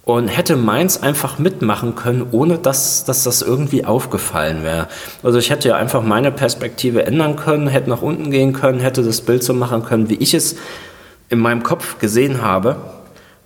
und 0.04 0.28
hätte 0.28 0.56
meins 0.56 1.02
einfach 1.02 1.38
mitmachen 1.38 1.94
können, 1.94 2.26
ohne 2.32 2.58
dass, 2.58 3.04
dass 3.04 3.24
das 3.24 3.42
irgendwie 3.42 3.84
aufgefallen 3.84 4.64
wäre. 4.64 4.88
Also 5.22 5.38
ich 5.38 5.50
hätte 5.50 5.68
ja 5.68 5.76
einfach 5.76 6.02
meine 6.02 6.32
Perspektive 6.32 7.04
ändern 7.04 7.36
können, 7.36 7.68
hätte 7.68 7.90
nach 7.90 8.02
unten 8.02 8.30
gehen 8.30 8.52
können, 8.52 8.80
hätte 8.80 9.02
das 9.02 9.20
Bild 9.20 9.44
so 9.44 9.52
machen 9.52 9.84
können, 9.84 10.08
wie 10.08 10.14
ich 10.14 10.34
es 10.34 10.56
in 11.28 11.38
meinem 11.38 11.62
Kopf 11.62 11.98
gesehen 11.98 12.42
habe, 12.42 12.76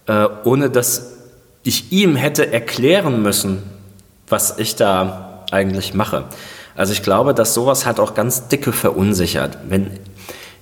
äh, 0.07 0.29
ohne 0.45 0.71
dass 0.71 1.15
ich 1.63 1.93
ihm 1.93 2.17
hätte 2.17 2.53
erklären 2.53 3.23
müssen, 3.23 3.63
was 4.29 4.59
ich 4.59 4.77
da 4.77 5.45
eigentlich 5.51 5.95
mache. 5.95 6.25
Also 6.77 6.93
ich 6.93 7.03
glaube, 7.03 7.35
dass 7.35 7.55
sowas 7.55 7.87
hat 7.87 8.01
auch 8.01 8.15
ganz 8.15 8.49
dicke 8.49 8.73
verunsichert. 8.73 9.59
Wenn, 9.69 9.91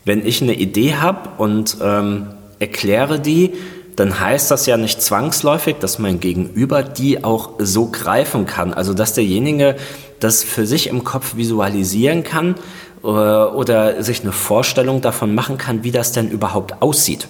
wenn 0.05 0.25
ich 0.27 0.43
eine 0.43 0.55
Idee 0.55 0.97
habe 0.97 1.31
und 1.39 1.77
ähm, 1.83 2.29
erkläre 2.59 3.19
die, 3.19 3.55
dann 3.97 4.21
heißt 4.21 4.51
das 4.51 4.67
ja 4.67 4.77
nicht 4.77 5.03
zwangsläufig, 5.03 5.77
dass 5.81 5.99
mein 5.99 6.21
Gegenüber 6.21 6.83
die 6.83 7.25
auch 7.25 7.53
so 7.59 7.87
greifen 7.87 8.47
kann. 8.47 8.73
Also 8.73 8.95
dass 8.95 9.15
derjenige 9.15 9.77
das 10.21 10.43
für 10.43 10.67
sich 10.67 10.87
im 10.87 11.05
Kopf 11.05 11.37
visualisieren 11.37 12.23
kann 12.23 12.55
äh, 13.03 13.07
oder 13.07 14.03
sich 14.03 14.23
eine 14.23 14.33
Vorstellung 14.33 15.01
davon 15.01 15.35
machen 15.35 15.59
kann, 15.59 15.85
wie 15.85 15.91
das 15.91 16.13
denn 16.13 16.31
überhaupt 16.31 16.81
aussieht. 16.81 17.27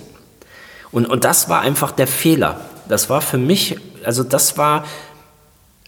Und, 0.92 1.06
und 1.06 1.24
das 1.24 1.48
war 1.48 1.62
einfach 1.62 1.90
der 1.90 2.06
Fehler. 2.06 2.60
Das 2.88 3.10
war 3.10 3.20
für 3.20 3.38
mich, 3.38 3.78
also 4.04 4.22
das 4.22 4.58
war, 4.58 4.84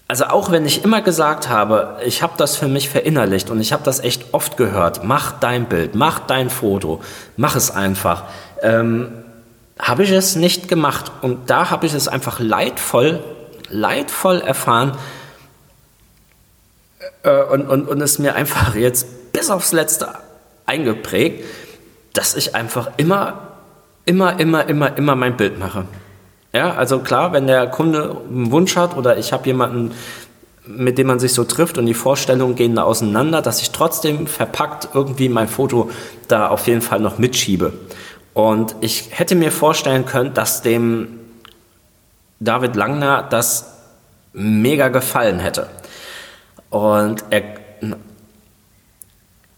also 0.09 0.25
auch 0.27 0.51
wenn 0.51 0.65
ich 0.67 0.85
immer 0.85 1.03
gesagt 1.03 1.49
habe, 1.49 1.99
ich 2.05 2.23
habe 2.23 2.35
das 2.37 2.57
für 2.57 2.69
mich 2.69 2.89
verinnerlicht 2.89 3.51
und 3.51 3.61
ich 3.61 3.73
habe 3.73 3.83
das 3.85 4.01
echt 4.01 4.33
oft 4.33 4.57
gehört, 4.57 5.05
mach 5.05 5.33
dein 5.33 5.67
Bild, 5.67 5.95
mach 5.95 6.21
dein 6.21 6.51
Foto, 6.51 7.03
mach 7.37 7.57
es 7.57 7.71
einfach. 7.71 8.25
Ähm, 8.63 9.13
habe 9.79 10.05
ich 10.05 10.11
es 10.11 10.37
nicht 10.37 10.69
gemacht. 10.69 11.11
Und 11.23 11.51
da 11.51 11.71
habe 11.71 11.87
ich 11.87 11.95
es 11.95 12.09
einfach 12.09 12.41
leidvoll, 12.41 13.23
leidvoll 13.69 14.41
erfahren 14.41 14.97
äh, 17.23 17.43
und, 17.43 17.69
und, 17.69 17.89
und 17.89 18.01
es 18.01 18.19
mir 18.19 18.35
einfach 18.35 18.75
jetzt 18.75 19.33
bis 19.33 19.51
aufs 19.51 19.73
Letzte 19.73 20.09
eingeprägt, 20.67 21.45
dass 22.13 22.35
ich 22.35 22.55
einfach 22.55 22.93
immer, 22.97 23.54
immer, 24.05 24.39
immer, 24.39 24.69
immer, 24.69 24.97
immer 24.97 25.17
mein 25.17 25.37
Bild 25.37 25.59
mache. 25.59 25.85
Ja, 26.53 26.75
also 26.75 27.01
klar, 27.01 27.33
wenn 27.33 27.47
der 27.47 27.67
Kunde 27.67 28.17
einen 28.29 28.53
Wunsch 28.53 28.77
hat 28.77 28.97
oder 28.97 29.19
ich 29.19 29.33
habe 29.33 29.47
jemanden, 29.47 29.93
mit 30.67 30.99
dem 30.99 31.09
man 31.09 31.19
sich 31.19 31.35
so 31.35 31.45
trifft 31.45 31.79
und 31.79 31.87
die 31.87 31.95
Vorstellungen 31.95 32.55
gehen 32.55 32.77
da 32.77 32.85
auseinander, 32.85 33.43
dass 33.43 33.61
ich 33.61 33.71
trotzdem 33.71 34.27
verpackt 34.27 34.89
irgendwie 34.95 35.29
mein 35.29 35.49
Foto 35.49 35.91
da 36.29 36.49
auf 36.49 36.67
jeden 36.67 36.81
Fall 36.81 37.01
noch 37.01 37.19
mitschiebe. 37.19 37.73
Und 38.35 38.75
ich 38.81 39.09
hätte 39.11 39.35
mir 39.35 39.53
vorstellen 39.53 40.07
können, 40.07 40.33
dass 40.33 40.63
dem 40.63 41.21
David 42.41 42.77
Langner 42.77 43.27
das 43.29 43.75
mega 44.33 44.89
gefallen 44.89 45.39
hätte. 45.39 45.69
Und 46.71 47.25
er, 47.31 47.43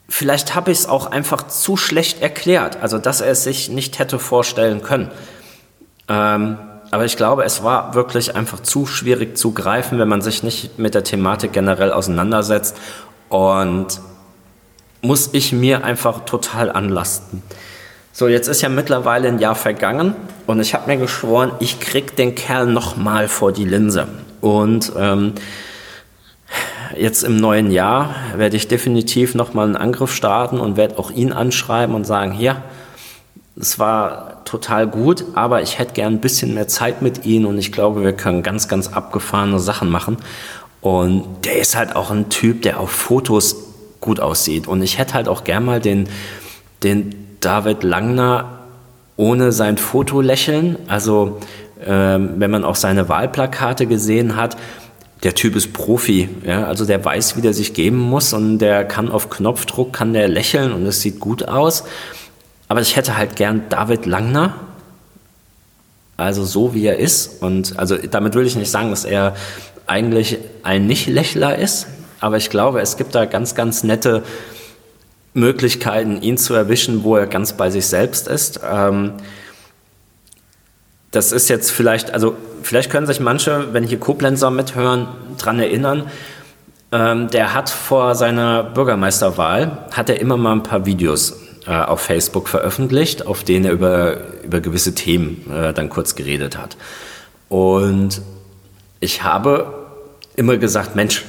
vielleicht 0.08 0.54
habe 0.54 0.70
ich 0.70 0.78
es 0.78 0.88
auch 0.88 1.10
einfach 1.10 1.46
zu 1.48 1.76
schlecht 1.76 2.22
erklärt, 2.22 2.78
also 2.80 2.98
dass 2.98 3.20
er 3.20 3.32
es 3.32 3.44
sich 3.44 3.68
nicht 3.68 3.98
hätte 3.98 4.18
vorstellen 4.18 4.82
können. 4.82 5.10
Ähm, 6.08 6.58
aber 6.90 7.04
ich 7.04 7.16
glaube, 7.16 7.44
es 7.44 7.62
war 7.62 7.94
wirklich 7.94 8.36
einfach 8.36 8.60
zu 8.60 8.86
schwierig 8.86 9.36
zu 9.36 9.52
greifen, 9.52 9.98
wenn 9.98 10.08
man 10.08 10.22
sich 10.22 10.42
nicht 10.42 10.78
mit 10.78 10.94
der 10.94 11.02
Thematik 11.02 11.52
generell 11.52 11.92
auseinandersetzt. 11.92 12.76
Und 13.28 14.00
muss 15.02 15.30
ich 15.32 15.52
mir 15.52 15.84
einfach 15.84 16.24
total 16.24 16.70
anlasten. 16.70 17.42
So, 18.12 18.28
jetzt 18.28 18.48
ist 18.48 18.62
ja 18.62 18.68
mittlerweile 18.68 19.28
ein 19.28 19.38
Jahr 19.38 19.54
vergangen 19.54 20.14
und 20.46 20.60
ich 20.60 20.74
habe 20.74 20.90
mir 20.90 20.96
geschworen, 20.96 21.52
ich 21.60 21.80
krieg 21.80 22.16
den 22.16 22.34
Kerl 22.34 22.66
nochmal 22.66 23.28
vor 23.28 23.52
die 23.52 23.64
Linse. 23.64 24.08
Und 24.40 24.92
ähm, 24.96 25.34
jetzt 26.98 27.22
im 27.22 27.36
neuen 27.36 27.70
Jahr 27.70 28.14
werde 28.36 28.56
ich 28.56 28.68
definitiv 28.68 29.34
nochmal 29.34 29.66
einen 29.66 29.76
Angriff 29.76 30.14
starten 30.14 30.58
und 30.58 30.76
werde 30.76 30.98
auch 30.98 31.10
ihn 31.10 31.32
anschreiben 31.32 31.94
und 31.94 32.04
sagen, 32.04 32.32
hier, 32.32 32.62
es 33.58 33.78
war 33.78 34.44
total 34.44 34.86
gut, 34.86 35.24
aber 35.34 35.62
ich 35.62 35.78
hätte 35.78 35.94
gern 35.94 36.14
ein 36.14 36.20
bisschen 36.20 36.54
mehr 36.54 36.68
Zeit 36.68 37.02
mit 37.02 37.24
ihm 37.24 37.46
und 37.46 37.58
ich 37.58 37.72
glaube, 37.72 38.02
wir 38.02 38.12
können 38.12 38.42
ganz, 38.42 38.68
ganz 38.68 38.88
abgefahrene 38.88 39.58
Sachen 39.58 39.88
machen. 39.90 40.18
Und 40.80 41.24
der 41.44 41.58
ist 41.58 41.74
halt 41.74 41.96
auch 41.96 42.10
ein 42.10 42.28
Typ, 42.28 42.62
der 42.62 42.78
auf 42.78 42.90
Fotos 42.90 43.56
gut 44.00 44.20
aussieht. 44.20 44.68
Und 44.68 44.82
ich 44.82 44.98
hätte 44.98 45.14
halt 45.14 45.28
auch 45.28 45.42
gern 45.44 45.64
mal 45.64 45.80
den, 45.80 46.08
den 46.82 47.38
David 47.40 47.82
Langner 47.82 48.60
ohne 49.16 49.52
sein 49.52 49.78
Fotolächeln. 49.78 50.76
Also 50.86 51.40
ähm, 51.84 52.34
wenn 52.36 52.50
man 52.50 52.64
auch 52.64 52.76
seine 52.76 53.08
Wahlplakate 53.08 53.86
gesehen 53.86 54.36
hat, 54.36 54.56
der 55.26 55.34
Typ 55.34 55.56
ist 55.56 55.72
Profi, 55.72 56.28
ja, 56.46 56.68
also 56.68 56.84
der 56.84 57.04
weiß, 57.04 57.36
wie 57.36 57.40
der 57.40 57.52
sich 57.52 57.74
geben 57.74 57.98
muss 57.98 58.32
und 58.32 58.60
der 58.60 58.84
kann 58.84 59.10
auf 59.10 59.28
Knopfdruck, 59.28 59.92
kann 59.92 60.12
der 60.12 60.28
lächeln 60.28 60.72
und 60.72 60.86
es 60.86 61.00
sieht 61.00 61.18
gut 61.18 61.48
aus. 61.48 61.82
Aber 62.68 62.80
ich 62.80 62.94
hätte 62.94 63.16
halt 63.16 63.34
gern 63.34 63.64
David 63.68 64.06
Langner, 64.06 64.54
also 66.16 66.44
so 66.44 66.74
wie 66.74 66.86
er 66.86 67.00
ist. 67.00 67.42
Und 67.42 67.76
also 67.76 67.96
damit 67.96 68.36
will 68.36 68.46
ich 68.46 68.54
nicht 68.54 68.70
sagen, 68.70 68.90
dass 68.90 69.04
er 69.04 69.34
eigentlich 69.88 70.38
ein 70.62 70.86
Nicht-Lächler 70.86 71.58
ist, 71.58 71.88
aber 72.20 72.36
ich 72.36 72.48
glaube, 72.48 72.80
es 72.80 72.96
gibt 72.96 73.16
da 73.16 73.24
ganz, 73.24 73.56
ganz 73.56 73.82
nette 73.82 74.22
Möglichkeiten, 75.34 76.22
ihn 76.22 76.38
zu 76.38 76.54
erwischen, 76.54 77.02
wo 77.02 77.16
er 77.16 77.26
ganz 77.26 77.54
bei 77.54 77.68
sich 77.70 77.88
selbst 77.88 78.28
ist. 78.28 78.60
Ähm, 78.64 79.14
das 81.10 81.32
ist 81.32 81.48
jetzt 81.48 81.70
vielleicht, 81.70 82.12
also 82.12 82.36
vielleicht 82.62 82.90
können 82.90 83.06
sich 83.06 83.20
manche, 83.20 83.72
wenn 83.72 83.84
hier 83.84 83.98
Koblenzer 83.98 84.50
mithören, 84.50 85.08
daran 85.38 85.58
erinnern. 85.58 86.10
Ähm, 86.92 87.28
der 87.30 87.54
hat 87.54 87.68
vor 87.70 88.14
seiner 88.14 88.62
Bürgermeisterwahl, 88.62 89.86
hat 89.92 90.08
er 90.08 90.20
immer 90.20 90.36
mal 90.36 90.52
ein 90.52 90.62
paar 90.62 90.86
Videos 90.86 91.40
äh, 91.66 91.72
auf 91.72 92.00
Facebook 92.00 92.48
veröffentlicht, 92.48 93.26
auf 93.26 93.44
denen 93.44 93.64
er 93.64 93.72
über, 93.72 94.18
über 94.44 94.60
gewisse 94.60 94.94
Themen 94.94 95.50
äh, 95.52 95.72
dann 95.72 95.88
kurz 95.88 96.14
geredet 96.14 96.56
hat. 96.56 96.76
Und 97.48 98.22
ich 99.00 99.22
habe 99.22 99.72
immer 100.36 100.56
gesagt, 100.56 100.96
Mensch, 100.96 101.24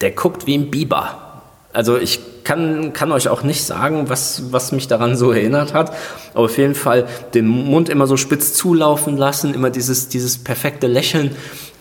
der 0.00 0.12
guckt 0.12 0.46
wie 0.46 0.56
ein 0.56 0.70
Biber. 0.70 1.31
Also 1.72 1.96
ich 1.96 2.20
kann, 2.44 2.92
kann 2.92 3.12
euch 3.12 3.28
auch 3.28 3.42
nicht 3.42 3.64
sagen, 3.64 4.08
was, 4.08 4.52
was 4.52 4.72
mich 4.72 4.88
daran 4.88 5.16
so 5.16 5.32
erinnert 5.32 5.72
hat. 5.72 5.92
Aber 6.34 6.44
auf 6.44 6.58
jeden 6.58 6.74
Fall 6.74 7.06
den 7.34 7.46
Mund 7.46 7.88
immer 7.88 8.06
so 8.06 8.16
spitz 8.16 8.54
zulaufen 8.54 9.16
lassen, 9.16 9.54
immer 9.54 9.70
dieses, 9.70 10.08
dieses 10.08 10.42
perfekte 10.42 10.86
Lächeln. 10.86 11.34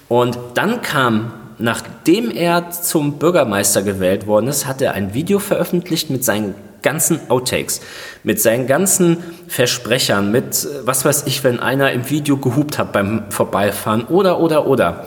Und 0.07 0.37
dann 0.53 0.81
kam, 0.81 1.33
nachdem 1.57 2.31
er 2.31 2.71
zum 2.71 3.19
Bürgermeister 3.19 3.81
gewählt 3.81 4.27
worden 4.27 4.47
ist, 4.47 4.65
hat 4.65 4.81
er 4.81 4.93
ein 4.93 5.13
Video 5.13 5.39
veröffentlicht 5.39 6.09
mit 6.09 6.23
seinen 6.23 6.55
ganzen 6.81 7.29
Outtakes, 7.29 7.81
mit 8.23 8.41
seinen 8.41 8.67
ganzen 8.67 9.17
Versprechern, 9.47 10.31
mit 10.31 10.67
was 10.83 11.05
weiß 11.05 11.23
ich, 11.27 11.43
wenn 11.43 11.59
einer 11.59 11.91
im 11.91 12.09
Video 12.09 12.37
gehupt 12.37 12.79
hat 12.79 12.91
beim 12.91 13.29
Vorbeifahren 13.29 14.05
oder, 14.05 14.39
oder, 14.39 14.65
oder. 14.67 15.05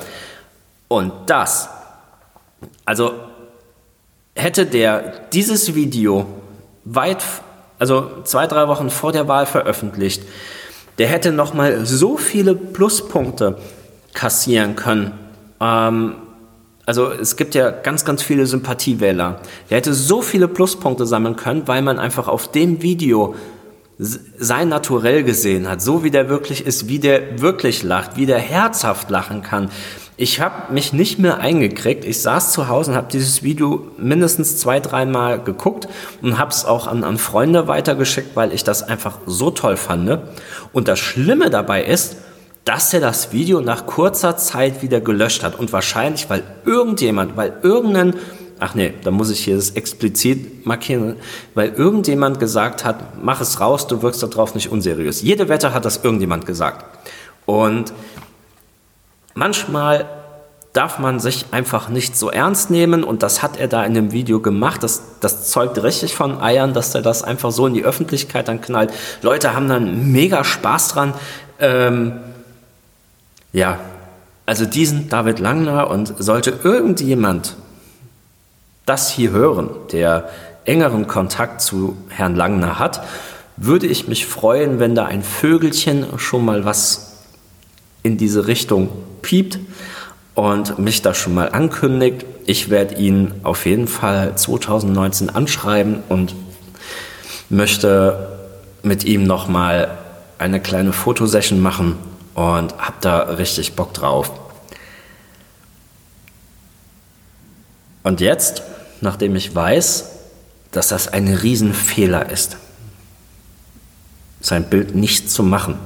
Und 0.89 1.13
das, 1.27 1.69
also 2.85 3.15
hätte 4.35 4.67
der 4.67 5.13
dieses 5.33 5.75
Video 5.75 6.27
weit, 6.85 7.25
also 7.79 8.11
zwei, 8.25 8.47
drei 8.47 8.69
Wochen 8.69 8.91
vor 8.91 9.13
der 9.13 9.29
Wahl 9.29 9.47
veröffentlicht, 9.47 10.23
der 10.99 11.09
hätte 11.09 11.33
nochmal 11.33 11.87
so 11.87 12.17
viele 12.17 12.55
Pluspunkte 12.55 13.59
kassieren 14.13 14.77
können. 14.77 15.13
Ähm, 15.61 16.17
also 16.87 17.11
es 17.11 17.37
gibt 17.37 17.55
ja 17.55 17.71
ganz, 17.71 18.05
ganz 18.05 18.23
viele 18.23 18.47
Sympathiewähler. 18.47 19.41
Der 19.71 19.79
hätte 19.79 19.95
so 19.95 20.21
viele 20.21 20.49
Pluspunkte 20.49 21.07
sammeln 21.07 21.37
können, 21.37 21.67
weil 21.67 21.83
man 21.83 21.99
einfach 21.99 22.29
auf 22.29 22.51
dem 22.51 22.83
Video 22.83 23.35
sein 23.97 24.69
Naturell 24.69 25.23
gesehen 25.23 25.69
hat, 25.69 25.81
so 25.81 26.03
wie 26.03 26.11
der 26.11 26.29
wirklich 26.29 26.67
ist, 26.67 26.89
wie 26.89 26.99
der 26.99 27.41
wirklich 27.41 27.83
lacht, 27.83 28.17
wie 28.17 28.27
der 28.27 28.39
herzhaft 28.39 29.09
lachen 29.09 29.43
kann. 29.43 29.71
Ich 30.17 30.41
habe 30.41 30.73
mich 30.73 30.93
nicht 30.93 31.19
mehr 31.19 31.39
eingekriegt. 31.39 32.05
Ich 32.05 32.23
saß 32.23 32.53
zu 32.53 32.69
Hause 32.69 32.93
und 32.93 32.97
habe 32.97 33.09
dieses 33.11 33.43
Video 33.43 33.91
mindestens 33.99 34.59
zwei, 34.59 34.79
dreimal 34.79 35.43
geguckt 35.43 35.89
und 36.23 36.39
habe 36.39 36.53
es 36.53 36.65
auch 36.65 36.87
an, 36.87 37.03
an 37.03 37.19
Freunde 37.19 37.67
weitergeschickt, 37.67 38.37
weil 38.37 38.53
ich 38.53 38.63
das 38.63 38.85
einfach 38.85 39.19
so 39.27 39.51
toll 39.51 39.77
fand. 39.77 40.21
Und 40.73 40.87
das 40.87 41.01
Schlimme 41.01 41.51
dabei 41.51 41.83
ist, 41.83 42.17
dass 42.65 42.95
er 42.95 43.01
das 43.01 43.33
Video 43.33 43.61
nach 43.61 43.87
kurzer 43.87 44.37
Zeit 44.37 44.83
wieder 44.83 45.01
gelöscht 45.01 45.43
hat. 45.43 45.59
Und 45.59 45.73
wahrscheinlich, 45.73 46.31
weil 46.31 46.45
irgendjemand, 46.65 47.37
weil 47.37 47.53
irgendein, 47.63 48.15
ach 48.61 48.77
nee, 48.77 48.95
da 49.03 49.11
muss 49.11 49.31
ich 49.31 49.41
hier 49.41 49.57
das 49.57 49.71
explizit 49.71 50.65
markieren, 50.65 51.17
weil 51.55 51.71
irgendjemand 51.71 52.39
gesagt 52.39 52.85
hat, 52.85 53.21
mach 53.21 53.41
es 53.41 53.61
raus, 53.61 53.89
du 53.89 54.01
wirkst 54.01 54.23
darauf 54.23 54.55
nicht 54.55 54.71
unseriös. 54.71 55.23
Jede 55.23 55.49
Wette 55.49 55.75
hat 55.75 55.85
das 55.85 56.05
irgendjemand 56.05 56.47
gesagt. 56.47 56.85
Und 57.47 57.93
manchmal 59.35 60.07
darf 60.75 60.99
man 60.99 61.21
sich 61.21 61.47
einfach 61.53 61.89
nicht 61.89 62.17
so 62.17 62.31
ernst 62.31 62.69
nehmen 62.69 63.05
und 63.05 63.23
das 63.23 63.43
hat 63.43 63.59
er 63.59 63.69
da 63.69 63.85
in 63.85 63.95
dem 63.95 64.11
Video 64.11 64.41
gemacht. 64.41 64.83
Das, 64.83 65.03
das 65.21 65.49
zeugt 65.49 65.81
richtig 65.83 66.17
von 66.17 66.41
Eiern, 66.41 66.75
dass 66.75 66.95
er 66.95 67.03
das 67.03 67.23
einfach 67.23 67.53
so 67.53 67.67
in 67.69 67.75
die 67.75 67.85
Öffentlichkeit 67.85 68.49
dann 68.49 68.61
knallt. 68.61 68.93
Leute 69.23 69.55
haben 69.55 69.69
dann 69.69 70.11
mega 70.11 70.43
Spaß 70.43 70.89
dran. 70.89 71.15
Ähm, 71.61 72.15
ja, 73.53 73.79
also 74.47 74.67
diesen 74.67 75.09
David 75.09 75.39
Langner 75.39 75.89
und 75.89 76.13
sollte 76.19 76.59
irgendjemand 76.65 77.55
das 78.85 79.11
hier 79.11 79.31
hören, 79.31 79.71
der 79.93 80.29
engeren 80.65 81.07
Kontakt 81.07 81.61
zu 81.61 81.97
Herrn 82.09 82.35
Langner 82.35 82.81
hat, 82.81 83.07
würde 83.57 83.87
ich 83.87 84.09
mich 84.09 84.27
freuen, 84.27 84.81
wenn 84.81 84.97
da 84.97 85.05
ein 85.05 85.23
Vögelchen 85.23 86.19
schon 86.19 86.45
mal 86.45 86.65
was 86.65 87.23
in 88.03 88.19
diese 88.19 88.49
Richtung 88.49 88.89
piept 89.25 89.59
und 90.35 90.79
mich 90.79 91.01
da 91.01 91.15
schon 91.15 91.35
mal 91.35 91.51
ankündigt. 91.51 92.27
Ich 92.45 92.69
werde 92.69 92.95
ihn 92.97 93.33
auf 93.43 93.65
jeden 93.65 93.89
Fall 93.89 94.37
2019 94.37 95.31
anschreiben 95.31 96.03
und 96.11 96.35
möchte 97.49 98.29
mit 98.83 99.05
ihm 99.05 99.25
noch 99.25 99.49
mal 99.49 99.97
eine 100.39 100.61
kleine 100.61 100.93
Fotosession 100.93 101.61
machen 101.61 101.97
und 102.35 102.77
habe 102.79 102.97
da 103.01 103.21
richtig 103.21 103.75
Bock 103.75 103.95
drauf. 103.95 104.31
Und 108.03 108.21
jetzt, 108.21 108.63
nachdem 109.01 109.35
ich 109.37 109.55
weiß, 109.55 110.11
dass 110.71 110.89
das 110.89 111.09
ein 111.09 111.29
Riesenfehler 111.29 112.31
ist, 112.31 112.59
sein 114.43 114.69
Bild 114.69 114.95
nicht 114.95 115.31
zu 115.31 115.43
machen, 115.43 115.79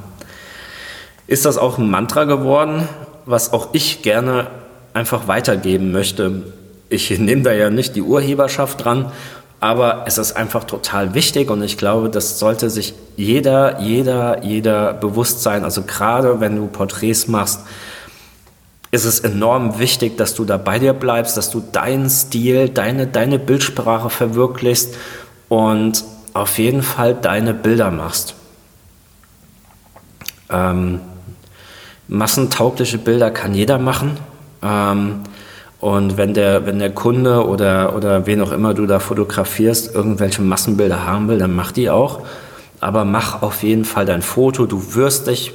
ist 1.28 1.44
das 1.44 1.58
auch 1.58 1.78
ein 1.78 1.88
Mantra 1.88 2.24
geworden, 2.24 2.88
was 3.28 3.52
auch 3.52 3.68
ich 3.72 4.02
gerne 4.02 4.46
einfach 4.94 5.28
weitergeben 5.28 5.92
möchte. 5.92 6.42
Ich 6.88 7.10
nehme 7.18 7.42
da 7.42 7.52
ja 7.52 7.68
nicht 7.68 7.94
die 7.94 8.02
Urheberschaft 8.02 8.82
dran, 8.82 9.12
aber 9.60 10.04
es 10.06 10.16
ist 10.16 10.32
einfach 10.32 10.64
total 10.64 11.12
wichtig 11.12 11.50
und 11.50 11.62
ich 11.62 11.76
glaube, 11.76 12.08
das 12.08 12.38
sollte 12.38 12.70
sich 12.70 12.94
jeder, 13.16 13.80
jeder, 13.80 14.42
jeder 14.44 14.94
bewusst 14.94 15.42
sein. 15.42 15.62
Also 15.62 15.82
gerade 15.82 16.40
wenn 16.40 16.56
du 16.56 16.68
Porträts 16.68 17.28
machst, 17.28 17.60
ist 18.90 19.04
es 19.04 19.20
enorm 19.20 19.78
wichtig, 19.78 20.16
dass 20.16 20.34
du 20.34 20.46
da 20.46 20.56
bei 20.56 20.78
dir 20.78 20.94
bleibst, 20.94 21.36
dass 21.36 21.50
du 21.50 21.60
deinen 21.60 22.08
Stil, 22.08 22.70
deine, 22.70 23.06
deine 23.06 23.38
Bildsprache 23.38 24.08
verwirklichst 24.08 24.96
und 25.50 26.02
auf 26.32 26.58
jeden 26.58 26.82
Fall 26.82 27.14
deine 27.14 27.52
Bilder 27.52 27.90
machst. 27.90 28.34
Ähm, 30.48 31.00
massentaugliche 32.08 32.98
Bilder 32.98 33.30
kann 33.30 33.54
jeder 33.54 33.78
machen. 33.78 34.16
Ähm, 34.62 35.20
und 35.80 36.16
wenn 36.16 36.34
der, 36.34 36.66
wenn 36.66 36.80
der 36.80 36.90
Kunde 36.90 37.46
oder, 37.46 37.94
oder 37.94 38.26
wen 38.26 38.40
auch 38.40 38.50
immer 38.50 38.74
du 38.74 38.86
da 38.86 38.98
fotografierst, 38.98 39.94
irgendwelche 39.94 40.42
Massenbilder 40.42 41.06
haben 41.06 41.28
will, 41.28 41.38
dann 41.38 41.54
mach 41.54 41.70
die 41.70 41.88
auch. 41.88 42.22
Aber 42.80 43.04
mach 43.04 43.42
auf 43.42 43.62
jeden 43.62 43.84
Fall 43.84 44.04
dein 44.04 44.22
Foto. 44.22 44.66
Du 44.66 44.94
wirst 44.94 45.28
dich, 45.28 45.52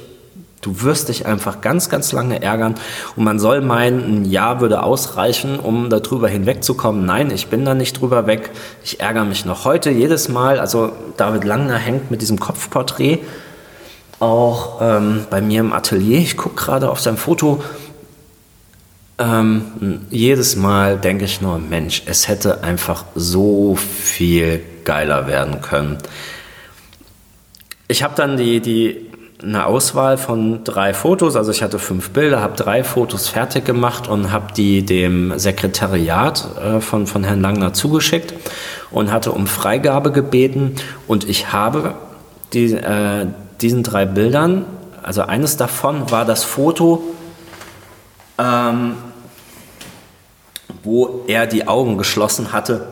du 0.62 0.82
wirst 0.82 1.10
dich 1.10 1.26
einfach 1.26 1.60
ganz, 1.60 1.90
ganz 1.90 2.12
lange 2.12 2.42
ärgern. 2.42 2.74
Und 3.16 3.24
man 3.24 3.38
soll 3.38 3.60
meinen, 3.60 4.22
ein 4.22 4.24
Jahr 4.24 4.62
würde 4.62 4.82
ausreichen, 4.82 5.58
um 5.58 5.90
darüber 5.90 6.28
hinwegzukommen. 6.28 7.04
Nein, 7.04 7.30
ich 7.30 7.48
bin 7.48 7.66
da 7.66 7.74
nicht 7.74 8.00
drüber 8.00 8.26
weg. 8.26 8.50
Ich 8.82 9.00
ärgere 9.00 9.26
mich 9.26 9.44
noch 9.44 9.66
heute 9.66 9.90
jedes 9.90 10.30
Mal. 10.30 10.58
Also 10.58 10.92
David 11.18 11.44
Langner 11.44 11.76
hängt 11.76 12.10
mit 12.10 12.22
diesem 12.22 12.40
Kopfporträt 12.40 13.20
auch 14.20 14.80
ähm, 14.80 15.26
bei 15.30 15.40
mir 15.40 15.60
im 15.60 15.72
Atelier. 15.72 16.18
Ich 16.18 16.36
gucke 16.36 16.56
gerade 16.56 16.90
auf 16.90 17.00
sein 17.00 17.16
Foto. 17.16 17.62
Ähm, 19.18 20.00
jedes 20.10 20.56
Mal 20.56 20.98
denke 20.98 21.24
ich 21.24 21.40
nur, 21.40 21.58
Mensch, 21.58 22.02
es 22.06 22.26
hätte 22.26 22.64
einfach 22.64 23.04
so 23.14 23.76
viel 23.76 24.60
geiler 24.84 25.26
werden 25.26 25.60
können. 25.60 25.98
Ich 27.86 28.02
habe 28.02 28.14
dann 28.16 28.36
die, 28.36 28.60
die, 28.60 29.06
eine 29.42 29.66
Auswahl 29.66 30.16
von 30.16 30.64
drei 30.64 30.94
Fotos, 30.94 31.36
also 31.36 31.50
ich 31.50 31.62
hatte 31.62 31.78
fünf 31.78 32.10
Bilder, 32.10 32.40
habe 32.40 32.56
drei 32.56 32.82
Fotos 32.82 33.28
fertig 33.28 33.64
gemacht 33.64 34.08
und 34.08 34.32
habe 34.32 34.52
die 34.56 34.84
dem 34.84 35.38
Sekretariat 35.38 36.48
äh, 36.58 36.80
von, 36.80 37.06
von 37.06 37.24
Herrn 37.24 37.40
Langner 37.40 37.72
zugeschickt 37.72 38.34
und 38.90 39.12
hatte 39.12 39.32
um 39.32 39.46
Freigabe 39.46 40.12
gebeten 40.12 40.76
und 41.06 41.28
ich 41.28 41.52
habe 41.52 41.94
die, 42.52 42.72
äh, 42.72 43.26
diesen 43.64 43.82
drei 43.82 44.04
Bildern, 44.04 44.66
also 45.02 45.22
eines 45.22 45.56
davon 45.56 46.10
war 46.10 46.26
das 46.26 46.44
Foto, 46.44 47.02
ähm, 48.38 48.96
wo 50.82 51.24
er 51.26 51.46
die 51.46 51.66
Augen 51.66 51.96
geschlossen 51.96 52.52
hatte. 52.52 52.86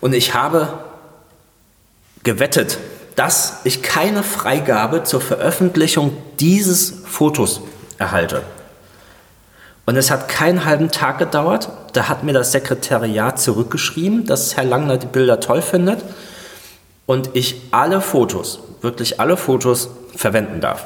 Und 0.00 0.14
ich 0.14 0.32
habe 0.32 0.78
gewettet, 2.22 2.78
dass 3.16 3.60
ich 3.64 3.82
keine 3.82 4.22
Freigabe 4.22 5.04
zur 5.04 5.20
Veröffentlichung 5.20 6.16
dieses 6.40 6.90
Fotos 7.04 7.60
erhalte. 7.98 8.42
Und 9.84 9.96
es 9.96 10.10
hat 10.10 10.28
keinen 10.28 10.64
halben 10.64 10.90
Tag 10.90 11.18
gedauert. 11.18 11.68
Da 11.92 12.08
hat 12.08 12.24
mir 12.24 12.32
das 12.32 12.52
Sekretariat 12.52 13.38
zurückgeschrieben, 13.38 14.24
dass 14.24 14.56
Herr 14.56 14.64
Langner 14.64 14.96
die 14.96 15.06
Bilder 15.06 15.38
toll 15.40 15.60
findet 15.60 16.02
und 17.04 17.30
ich 17.34 17.60
alle 17.70 18.00
Fotos, 18.00 18.60
wirklich 18.84 19.18
alle 19.18 19.36
Fotos 19.36 19.90
verwenden 20.14 20.60
darf. 20.60 20.84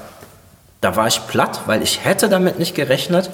Da 0.81 0.97
war 0.97 1.07
ich 1.07 1.27
platt, 1.27 1.61
weil 1.67 1.83
ich 1.83 2.05
hätte 2.05 2.31
damit 2.31 2.59
nicht 2.59 2.75
gerechnet. 2.75 3.29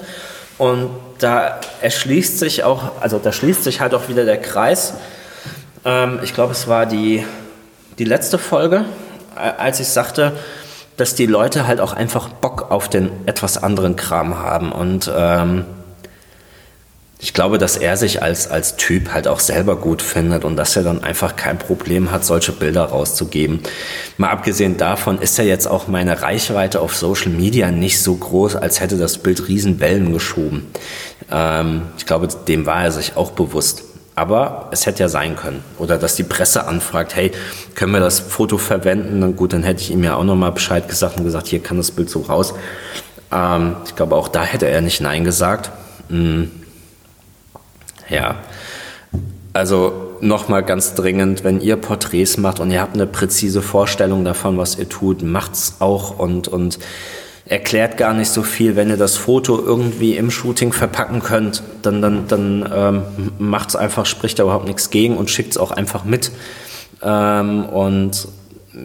Und 0.57 0.89
da 1.19 1.59
erschließt 1.81 2.39
sich 2.39 2.63
auch, 2.63 3.01
also 3.01 3.19
da 3.19 3.31
schließt 3.31 3.63
sich 3.63 3.79
halt 3.79 3.93
auch 3.93 4.09
wieder 4.09 4.25
der 4.25 4.41
Kreis. 4.41 4.95
Ähm, 5.85 6.19
ich 6.23 6.33
glaube, 6.33 6.51
es 6.51 6.67
war 6.67 6.85
die, 6.85 7.25
die 7.97 8.05
letzte 8.05 8.37
Folge, 8.37 8.83
als 9.35 9.79
ich 9.79 9.87
sagte, 9.87 10.33
dass 10.97 11.13
die 11.13 11.25
Leute 11.25 11.67
halt 11.67 11.81
auch 11.81 11.93
einfach 11.93 12.29
Bock 12.29 12.71
auf 12.71 12.89
den 12.89 13.11
etwas 13.25 13.61
anderen 13.61 13.95
Kram 13.95 14.39
haben. 14.39 14.71
Und 14.71 15.11
ähm, 15.15 15.65
ich 17.25 17.33
glaube, 17.33 17.57
dass 17.57 17.75
er 17.75 17.97
sich 17.97 18.21
als, 18.21 18.51
als 18.51 18.77
Typ 18.77 19.11
halt 19.11 19.27
auch 19.27 19.39
selber 19.39 19.77
gut 19.77 20.03
findet 20.03 20.45
und 20.45 20.57
dass 20.57 20.75
er 20.75 20.83
dann 20.83 21.03
einfach 21.03 21.35
kein 21.35 21.57
Problem 21.57 22.11
hat, 22.11 22.23
solche 22.23 22.51
Bilder 22.51 22.83
rauszugeben. 22.83 23.61
Mal 24.17 24.29
abgesehen 24.29 24.77
davon 24.77 25.17
ist 25.17 25.39
ja 25.39 25.43
jetzt 25.43 25.67
auch 25.67 25.87
meine 25.87 26.21
Reichweite 26.21 26.81
auf 26.81 26.95
Social 26.95 27.31
Media 27.31 27.71
nicht 27.71 27.99
so 27.99 28.13
groß, 28.13 28.57
als 28.57 28.79
hätte 28.79 28.99
das 28.99 29.17
Bild 29.17 29.47
Riesenwellen 29.47 30.13
geschoben. 30.13 30.67
Ähm, 31.31 31.87
ich 31.97 32.05
glaube, 32.05 32.27
dem 32.47 32.67
war 32.67 32.83
er 32.83 32.91
sich 32.91 33.17
auch 33.17 33.31
bewusst. 33.31 33.85
Aber 34.13 34.69
es 34.71 34.85
hätte 34.85 34.99
ja 34.99 35.09
sein 35.09 35.35
können. 35.35 35.63
Oder 35.79 35.97
dass 35.97 36.15
die 36.15 36.23
Presse 36.23 36.67
anfragt, 36.67 37.15
hey, 37.15 37.31
können 37.73 37.91
wir 37.91 38.01
das 38.01 38.19
Foto 38.19 38.59
verwenden? 38.59 39.19
Dann 39.21 39.35
gut, 39.35 39.51
dann 39.51 39.63
hätte 39.63 39.81
ich 39.81 39.89
ihm 39.89 40.03
ja 40.03 40.15
auch 40.15 40.23
nochmal 40.23 40.51
Bescheid 40.51 40.87
gesagt 40.87 41.17
und 41.17 41.23
gesagt, 41.23 41.47
hier 41.47 41.63
kann 41.63 41.77
das 41.77 41.89
Bild 41.89 42.07
so 42.07 42.21
raus. 42.21 42.53
Ähm, 43.31 43.77
ich 43.83 43.95
glaube, 43.95 44.15
auch 44.15 44.27
da 44.27 44.43
hätte 44.43 44.67
er 44.67 44.81
nicht 44.81 45.01
Nein 45.01 45.23
gesagt. 45.23 45.71
Hm. 46.09 46.51
Ja, 48.09 48.35
also 49.53 50.17
nochmal 50.21 50.63
ganz 50.63 50.95
dringend, 50.95 51.43
wenn 51.43 51.61
ihr 51.61 51.77
Porträts 51.77 52.37
macht 52.37 52.59
und 52.59 52.71
ihr 52.71 52.81
habt 52.81 52.95
eine 52.95 53.07
präzise 53.07 53.61
Vorstellung 53.61 54.25
davon, 54.25 54.57
was 54.57 54.77
ihr 54.77 54.89
tut, 54.89 55.23
macht's 55.23 55.75
auch 55.79 56.19
und, 56.19 56.47
und 56.47 56.79
erklärt 57.45 57.97
gar 57.97 58.13
nicht 58.13 58.29
so 58.29 58.43
viel. 58.43 58.75
Wenn 58.75 58.89
ihr 58.89 58.97
das 58.97 59.17
Foto 59.17 59.61
irgendwie 59.63 60.17
im 60.17 60.31
Shooting 60.31 60.73
verpacken 60.73 61.21
könnt, 61.21 61.63
dann, 61.83 62.01
dann, 62.01 62.27
dann 62.27 62.69
ähm, 62.73 63.03
macht's 63.37 63.75
einfach, 63.75 64.05
spricht 64.05 64.39
da 64.39 64.43
überhaupt 64.43 64.67
nichts 64.67 64.89
gegen 64.89 65.15
und 65.17 65.29
schickt's 65.29 65.57
auch 65.57 65.71
einfach 65.71 66.03
mit. 66.03 66.31
Ähm, 67.03 67.65
und 67.65 68.27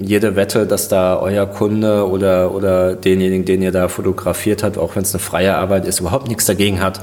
jede 0.00 0.36
Wette, 0.36 0.66
dass 0.66 0.88
da 0.88 1.18
euer 1.18 1.46
Kunde 1.46 2.08
oder, 2.08 2.54
oder 2.54 2.94
denjenigen, 2.94 3.44
den 3.44 3.62
ihr 3.62 3.72
da 3.72 3.88
fotografiert 3.88 4.62
habt, 4.62 4.78
auch 4.78 4.94
wenn 4.94 5.02
es 5.02 5.14
eine 5.14 5.20
freie 5.20 5.56
Arbeit 5.56 5.86
ist, 5.86 6.00
überhaupt 6.00 6.28
nichts 6.28 6.44
dagegen 6.44 6.80
hat, 6.80 7.00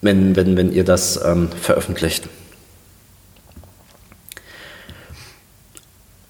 wenn, 0.00 0.36
wenn, 0.36 0.56
wenn 0.56 0.72
ihr 0.72 0.84
das 0.84 1.20
ähm, 1.24 1.48
veröffentlicht. 1.60 2.28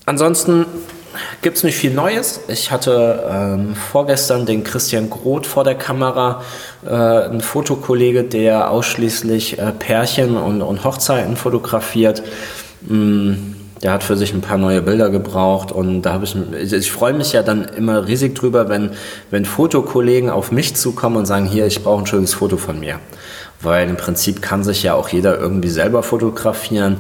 Ansonsten 0.07 0.64
gibt 1.42 1.59
es 1.59 1.64
nicht 1.64 1.76
viel 1.76 1.92
Neues. 1.92 2.40
Ich 2.48 2.70
hatte 2.70 3.24
ähm, 3.31 3.74
vorgestern 3.74 4.46
den 4.46 4.64
Christian 4.64 5.11
Groth 5.11 5.46
vor 5.46 5.64
der 5.64 5.74
Kamera, 5.74 6.42
äh, 6.87 6.90
ein 6.90 7.40
Fotokollege, 7.40 8.24
der 8.24 8.70
ausschließlich 8.70 9.59
äh, 9.59 9.72
Pärchen 9.72 10.37
und, 10.37 10.62
und 10.62 10.85
Hochzeiten 10.85 11.37
fotografiert. 11.37 12.22
Mm, 12.83 13.35
der 13.83 13.92
hat 13.92 14.02
für 14.02 14.16
sich 14.16 14.33
ein 14.33 14.40
paar 14.40 14.59
neue 14.59 14.83
Bilder 14.83 15.09
gebraucht 15.11 15.70
und 15.70 16.02
da 16.02 16.14
habe 16.14 16.24
ich, 16.24 16.35
ich 16.72 16.90
freue 16.90 17.12
mich 17.12 17.33
ja 17.33 17.42
dann 17.42 17.64
immer 17.64 18.09
riesig 18.09 18.35
drüber, 18.35 18.68
wenn, 18.68 18.90
wenn 19.31 19.44
Fotokollegen 19.44 20.31
auf 20.31 20.50
mich 20.50 20.74
zukommen 20.74 21.16
und 21.16 21.26
sagen, 21.26 21.46
hier, 21.46 21.66
ich 21.66 21.83
brauche 21.85 22.02
ein 22.02 22.07
schönes 22.07 22.35
Foto 22.35 22.57
von 22.57 22.81
mir. 22.81 22.98
Weil 23.61 23.88
im 23.88 23.97
Prinzip 23.97 24.40
kann 24.40 24.62
sich 24.62 24.83
ja 24.83 24.94
auch 24.94 25.09
jeder 25.09 25.38
irgendwie 25.38 25.68
selber 25.68 26.03
fotografieren. 26.03 26.99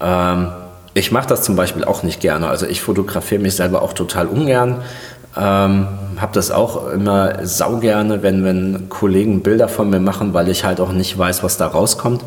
Ähm, 0.00 0.52
ich 0.94 1.12
mache 1.12 1.28
das 1.28 1.42
zum 1.42 1.56
Beispiel 1.56 1.84
auch 1.84 2.02
nicht 2.02 2.20
gerne. 2.20 2.48
Also 2.48 2.66
ich 2.66 2.80
fotografiere 2.80 3.40
mich 3.40 3.56
selber 3.56 3.82
auch 3.82 3.92
total 3.92 4.26
ungern. 4.26 4.82
Ähm, 5.36 5.86
habe 6.20 6.32
das 6.32 6.50
auch 6.50 6.90
immer 6.90 7.46
saugerne, 7.46 8.22
wenn, 8.22 8.44
wenn 8.44 8.88
Kollegen 8.88 9.42
Bilder 9.42 9.68
von 9.68 9.88
mir 9.88 10.00
machen, 10.00 10.34
weil 10.34 10.48
ich 10.48 10.64
halt 10.64 10.80
auch 10.80 10.92
nicht 10.92 11.16
weiß, 11.16 11.42
was 11.42 11.56
da 11.56 11.68
rauskommt. 11.68 12.22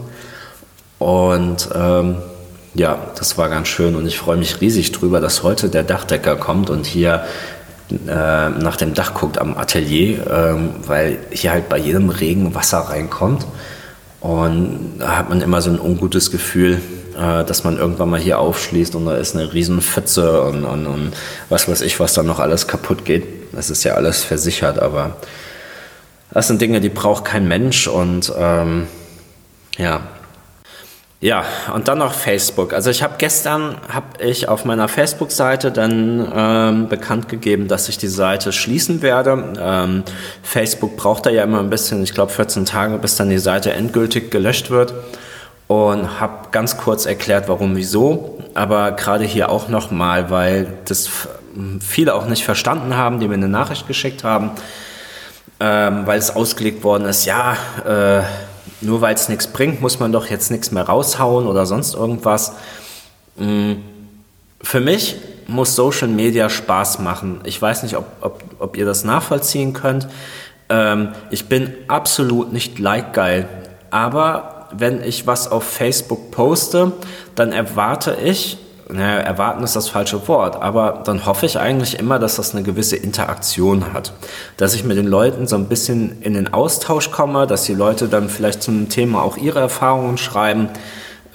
Und 0.99 1.69
ähm, 1.75 2.17
ja, 2.75 2.97
das 3.17 3.37
war 3.37 3.49
ganz 3.49 3.67
schön 3.67 3.95
und 3.95 4.07
ich 4.07 4.17
freue 4.17 4.37
mich 4.37 4.61
riesig 4.61 4.91
drüber, 4.93 5.19
dass 5.19 5.43
heute 5.43 5.69
der 5.69 5.83
Dachdecker 5.83 6.37
kommt 6.37 6.69
und 6.69 6.85
hier 6.85 7.25
äh, 7.91 8.49
nach 8.49 8.77
dem 8.77 8.93
Dach 8.93 9.13
guckt 9.13 9.37
am 9.37 9.57
Atelier, 9.57 10.25
äh, 10.25 10.87
weil 10.87 11.19
hier 11.31 11.51
halt 11.51 11.69
bei 11.69 11.77
jedem 11.77 12.09
Regen 12.09 12.55
Wasser 12.55 12.79
reinkommt. 12.79 13.45
Und 14.19 14.95
da 14.99 15.17
hat 15.17 15.29
man 15.29 15.41
immer 15.41 15.61
so 15.61 15.69
ein 15.69 15.79
ungutes 15.79 16.31
Gefühl, 16.31 16.79
äh, 17.17 17.43
dass 17.43 17.63
man 17.63 17.77
irgendwann 17.77 18.09
mal 18.09 18.19
hier 18.19 18.39
aufschließt 18.39 18.95
und 18.95 19.05
da 19.05 19.17
ist 19.17 19.35
eine 19.35 19.53
riesen 19.53 19.81
Pfütze 19.81 20.41
und, 20.43 20.63
und, 20.63 20.87
und 20.87 21.11
was 21.49 21.67
weiß 21.67 21.81
ich, 21.81 21.99
was 21.99 22.13
da 22.13 22.23
noch 22.23 22.39
alles 22.39 22.67
kaputt 22.67 23.05
geht. 23.05 23.25
Das 23.51 23.69
ist 23.69 23.83
ja 23.83 23.93
alles 23.95 24.23
versichert, 24.23 24.79
aber 24.79 25.17
das 26.31 26.47
sind 26.47 26.61
Dinge, 26.61 26.81
die 26.81 26.89
braucht 26.89 27.25
kein 27.25 27.47
Mensch 27.47 27.87
und 27.87 28.33
ähm, 28.37 28.87
ja, 29.77 30.01
ja, 31.23 31.45
und 31.73 31.87
dann 31.87 31.99
noch 31.99 32.13
Facebook. 32.13 32.73
Also 32.73 32.89
ich 32.89 33.01
habe 33.01 33.13
gestern 33.17 33.77
habe 33.87 34.21
ich 34.21 34.49
auf 34.49 34.65
meiner 34.65 34.89
Facebook-Seite 34.89 35.71
dann 35.71 36.29
ähm, 36.35 36.89
bekannt 36.89 37.29
gegeben, 37.29 37.69
dass 37.69 37.87
ich 37.87 37.97
die 37.97 38.09
Seite 38.09 38.51
schließen 38.51 39.01
werde. 39.01 39.53
Ähm, 39.57 40.03
Facebook 40.41 40.97
braucht 40.97 41.25
da 41.25 41.29
ja 41.29 41.45
immer 41.45 41.59
ein 41.59 41.69
bisschen, 41.69 42.03
ich 42.03 42.13
glaube 42.13 42.33
14 42.33 42.65
Tage, 42.65 42.97
bis 42.97 43.15
dann 43.15 43.29
die 43.29 43.37
Seite 43.37 43.71
endgültig 43.71 44.31
gelöscht 44.31 44.69
wird. 44.69 44.93
Und 45.67 46.19
habe 46.19 46.49
ganz 46.51 46.75
kurz 46.75 47.05
erklärt, 47.05 47.47
warum, 47.47 47.77
wieso. 47.77 48.39
Aber 48.53 48.91
gerade 48.91 49.23
hier 49.23 49.47
auch 49.47 49.69
nochmal, 49.69 50.29
weil 50.29 50.73
das 50.83 51.09
viele 51.79 52.15
auch 52.15 52.25
nicht 52.25 52.43
verstanden 52.43 52.97
haben, 52.97 53.21
die 53.21 53.29
mir 53.29 53.35
eine 53.35 53.47
Nachricht 53.47 53.87
geschickt 53.87 54.25
haben, 54.25 54.51
ähm, 55.61 56.05
weil 56.05 56.19
es 56.19 56.35
ausgelegt 56.35 56.83
worden 56.83 57.05
ist, 57.05 57.23
ja, 57.23 57.55
äh, 57.87 58.23
nur 58.83 59.01
weil 59.01 59.15
es 59.15 59.29
nichts 59.29 59.47
bringt, 59.47 59.81
muss 59.81 59.99
man 59.99 60.11
doch 60.11 60.27
jetzt 60.27 60.51
nichts 60.51 60.71
mehr 60.71 60.83
raushauen 60.83 61.47
oder 61.47 61.65
sonst 61.65 61.93
irgendwas. 61.95 62.53
Mm, 63.37 63.73
für 64.61 64.79
mich 64.79 65.17
muss 65.47 65.75
Social 65.75 66.07
Media 66.07 66.49
Spaß 66.49 66.99
machen. 66.99 67.41
Ich 67.43 67.61
weiß 67.61 67.83
nicht, 67.83 67.97
ob, 67.97 68.05
ob, 68.21 68.43
ob 68.59 68.77
ihr 68.77 68.85
das 68.85 69.03
nachvollziehen 69.03 69.73
könnt. 69.73 70.07
Ähm, 70.69 71.09
ich 71.29 71.49
bin 71.49 71.73
absolut 71.87 72.53
nicht 72.53 72.79
like-geil. 72.79 73.47
Aber 73.89 74.67
wenn 74.71 75.03
ich 75.03 75.27
was 75.27 75.51
auf 75.51 75.63
Facebook 75.63 76.31
poste, 76.31 76.93
dann 77.35 77.51
erwarte 77.51 78.17
ich, 78.23 78.57
naja, 78.93 79.19
erwarten 79.21 79.63
ist 79.63 79.75
das 79.75 79.89
falsche 79.89 80.27
Wort, 80.27 80.61
aber 80.61 81.01
dann 81.03 81.25
hoffe 81.25 81.47
ich 81.47 81.57
eigentlich 81.57 81.97
immer, 81.97 82.19
dass 82.19 82.35
das 82.35 82.53
eine 82.53 82.63
gewisse 82.63 82.95
Interaktion 82.95 83.91
hat. 83.91 84.13
Dass 84.57 84.75
ich 84.75 84.83
mit 84.83 84.97
den 84.97 85.07
Leuten 85.07 85.47
so 85.47 85.55
ein 85.55 85.67
bisschen 85.67 86.21
in 86.21 86.35
den 86.35 86.53
Austausch 86.53 87.09
komme, 87.09 87.47
dass 87.47 87.63
die 87.63 87.73
Leute 87.73 88.07
dann 88.07 88.29
vielleicht 88.29 88.61
zum 88.61 88.89
Thema 88.89 89.23
auch 89.23 89.35
ihre 89.37 89.59
Erfahrungen 89.59 90.17
schreiben, 90.17 90.69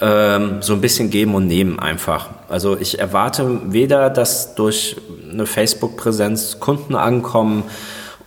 ähm, 0.00 0.58
so 0.62 0.72
ein 0.74 0.80
bisschen 0.80 1.10
geben 1.10 1.34
und 1.34 1.48
nehmen 1.48 1.80
einfach. 1.80 2.28
Also 2.48 2.76
ich 2.78 3.00
erwarte 3.00 3.72
weder, 3.72 4.08
dass 4.08 4.54
durch 4.54 4.96
eine 5.30 5.44
Facebook-Präsenz 5.44 6.60
Kunden 6.60 6.94
ankommen 6.94 7.64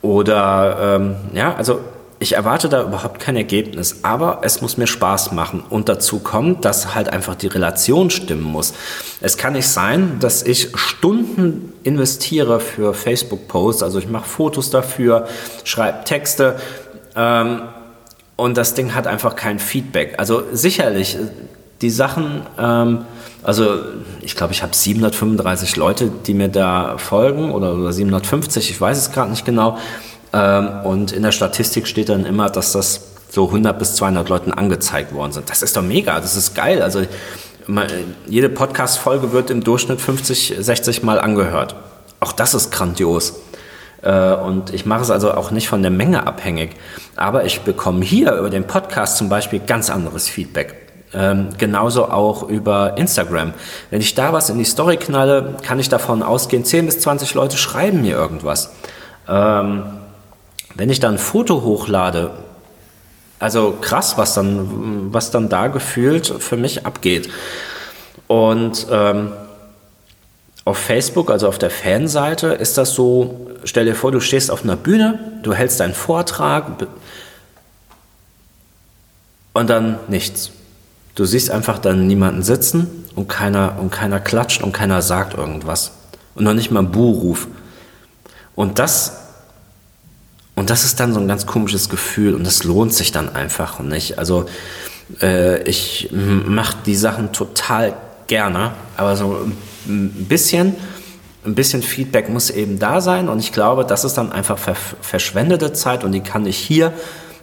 oder, 0.01 0.97
ähm, 0.99 1.15
ja, 1.33 1.55
also 1.55 1.79
ich 2.21 2.33
erwarte 2.35 2.69
da 2.69 2.83
überhaupt 2.83 3.19
kein 3.19 3.35
Ergebnis, 3.35 4.01
aber 4.03 4.41
es 4.43 4.61
muss 4.61 4.77
mir 4.77 4.85
Spaß 4.85 5.31
machen. 5.31 5.63
Und 5.67 5.89
dazu 5.89 6.19
kommt, 6.19 6.65
dass 6.65 6.93
halt 6.93 7.09
einfach 7.09 7.33
die 7.33 7.47
Relation 7.47 8.11
stimmen 8.11 8.43
muss. 8.43 8.75
Es 9.21 9.37
kann 9.37 9.53
nicht 9.53 9.67
sein, 9.67 10.17
dass 10.19 10.43
ich 10.43 10.69
Stunden 10.75 11.73
investiere 11.81 12.59
für 12.59 12.93
Facebook-Posts, 12.93 13.81
also 13.81 13.97
ich 13.97 14.07
mache 14.07 14.29
Fotos 14.29 14.69
dafür, 14.69 15.27
schreibe 15.63 16.03
Texte 16.03 16.57
ähm, 17.15 17.63
und 18.35 18.55
das 18.55 18.75
Ding 18.75 18.93
hat 18.93 19.07
einfach 19.07 19.35
kein 19.35 19.57
Feedback. 19.57 20.13
Also 20.19 20.43
sicherlich, 20.53 21.17
die 21.81 21.89
Sachen, 21.89 22.43
ähm, 22.59 22.99
also 23.41 23.79
ich 24.21 24.35
glaube, 24.35 24.53
ich 24.53 24.61
habe 24.61 24.75
735 24.75 25.75
Leute, 25.75 26.11
die 26.27 26.35
mir 26.35 26.49
da 26.49 26.99
folgen 26.99 27.51
oder, 27.51 27.73
oder 27.73 27.91
750, 27.91 28.69
ich 28.69 28.79
weiß 28.79 28.99
es 28.99 29.11
gerade 29.11 29.31
nicht 29.31 29.43
genau. 29.43 29.79
Ähm, 30.33 30.69
und 30.83 31.11
in 31.11 31.23
der 31.23 31.31
Statistik 31.31 31.87
steht 31.87 32.09
dann 32.09 32.25
immer, 32.25 32.49
dass 32.49 32.71
das 32.71 33.11
so 33.29 33.47
100 33.47 33.77
bis 33.79 33.95
200 33.95 34.27
Leuten 34.29 34.51
angezeigt 34.51 35.13
worden 35.13 35.31
sind. 35.31 35.49
Das 35.49 35.61
ist 35.61 35.75
doch 35.75 35.81
mega, 35.81 36.19
das 36.19 36.35
ist 36.35 36.53
geil. 36.53 36.81
Also 36.81 37.05
jede 38.27 38.49
Podcast-Folge 38.49 39.31
wird 39.31 39.49
im 39.49 39.63
Durchschnitt 39.63 40.01
50, 40.01 40.55
60 40.59 41.03
Mal 41.03 41.19
angehört. 41.19 41.75
Auch 42.19 42.33
das 42.33 42.53
ist 42.53 42.71
grandios. 42.71 43.39
Äh, 44.01 44.33
und 44.33 44.73
ich 44.73 44.85
mache 44.85 45.01
es 45.01 45.11
also 45.11 45.33
auch 45.33 45.51
nicht 45.51 45.69
von 45.69 45.81
der 45.81 45.91
Menge 45.91 46.25
abhängig. 46.25 46.71
Aber 47.15 47.45
ich 47.45 47.61
bekomme 47.61 48.03
hier 48.03 48.33
über 48.33 48.49
den 48.49 48.65
Podcast 48.65 49.17
zum 49.17 49.29
Beispiel 49.29 49.59
ganz 49.59 49.89
anderes 49.89 50.27
Feedback. 50.27 50.75
Ähm, 51.13 51.49
genauso 51.57 52.05
auch 52.05 52.47
über 52.47 52.97
Instagram. 52.97 53.53
Wenn 53.89 54.01
ich 54.01 54.15
da 54.15 54.33
was 54.33 54.49
in 54.49 54.57
die 54.57 54.65
Story 54.65 54.97
knalle, 54.97 55.57
kann 55.61 55.79
ich 55.79 55.89
davon 55.89 56.23
ausgehen, 56.23 56.63
10 56.63 56.85
bis 56.85 56.99
20 56.99 57.33
Leute 57.33 57.57
schreiben 57.57 58.01
mir 58.01 58.15
irgendwas. 58.15 58.71
Ähm, 59.27 59.83
wenn 60.75 60.89
ich 60.89 60.99
dann 60.99 61.15
ein 61.15 61.19
Foto 61.19 61.61
hochlade, 61.61 62.31
also 63.39 63.77
krass, 63.81 64.17
was 64.17 64.33
dann, 64.33 65.13
was 65.13 65.31
dann 65.31 65.49
da 65.49 65.67
gefühlt 65.67 66.27
für 66.27 66.57
mich 66.57 66.85
abgeht. 66.85 67.29
Und 68.27 68.87
ähm, 68.91 69.31
auf 70.63 70.77
Facebook, 70.77 71.31
also 71.31 71.47
auf 71.47 71.57
der 71.57 71.71
Fanseite, 71.71 72.47
ist 72.47 72.77
das 72.77 72.93
so, 72.93 73.49
stell 73.63 73.85
dir 73.85 73.95
vor, 73.95 74.11
du 74.11 74.19
stehst 74.19 74.51
auf 74.51 74.63
einer 74.63 74.75
Bühne, 74.75 75.19
du 75.41 75.53
hältst 75.53 75.81
einen 75.81 75.95
Vortrag 75.95 76.87
und 79.53 79.69
dann 79.69 79.97
nichts. 80.07 80.51
Du 81.15 81.25
siehst 81.25 81.49
einfach 81.49 81.79
dann 81.79 82.07
niemanden 82.07 82.43
sitzen 82.43 83.05
und 83.15 83.27
keiner, 83.27 83.77
und 83.79 83.91
keiner 83.91 84.19
klatscht 84.19 84.61
und 84.61 84.71
keiner 84.71 85.01
sagt 85.01 85.33
irgendwas. 85.33 85.91
Und 86.35 86.43
noch 86.43 86.53
nicht 86.53 86.71
mal 86.71 86.81
ein 86.81 86.91
Buhruf. 86.91 87.47
Und 88.55 88.79
das 88.79 89.20
und 90.61 90.69
das 90.69 90.85
ist 90.85 90.99
dann 90.99 91.11
so 91.11 91.19
ein 91.19 91.27
ganz 91.27 91.47
komisches 91.47 91.89
Gefühl 91.89 92.35
und 92.35 92.45
das 92.45 92.63
lohnt 92.63 92.93
sich 92.93 93.11
dann 93.11 93.35
einfach 93.35 93.79
nicht. 93.79 94.19
Also 94.19 94.45
äh, 95.19 95.63
ich 95.63 96.09
mache 96.11 96.77
die 96.85 96.95
Sachen 96.95 97.31
total 97.31 97.95
gerne, 98.27 98.73
aber 98.95 99.15
so 99.15 99.39
ein 99.87 100.27
bisschen, 100.29 100.75
ein 101.47 101.55
bisschen 101.55 101.81
Feedback 101.81 102.29
muss 102.29 102.51
eben 102.51 102.77
da 102.77 103.01
sein 103.01 103.27
und 103.27 103.39
ich 103.39 103.51
glaube, 103.53 103.85
das 103.85 104.03
ist 104.03 104.19
dann 104.19 104.31
einfach 104.31 104.59
ver 104.59 104.75
verschwendete 104.75 105.73
Zeit 105.73 106.03
und 106.03 106.11
die 106.11 106.21
kann 106.21 106.45
ich 106.45 106.57
hier 106.57 106.93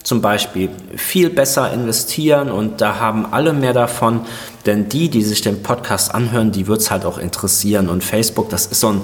zum 0.05 0.23
Beispiel 0.23 0.71
viel 0.95 1.29
besser 1.29 1.73
investieren 1.73 2.53
und 2.53 2.81
da 2.81 3.01
haben 3.01 3.27
alle 3.33 3.53
mehr 3.53 3.73
davon, 3.73 4.21
denn 4.65 4.89
die, 4.89 5.09
die 5.09 5.25
sich 5.25 5.41
den 5.41 5.65
Podcast 5.65 6.15
anhören, 6.15 6.53
die 6.53 6.69
wird 6.69 6.83
es 6.83 6.93
halt 6.93 7.05
auch 7.05 7.19
interessieren 7.19 7.89
und 7.89 8.05
Facebook, 8.05 8.49
das 8.49 8.67
ist 8.67 8.79
so 8.79 8.91
ein, 8.91 9.01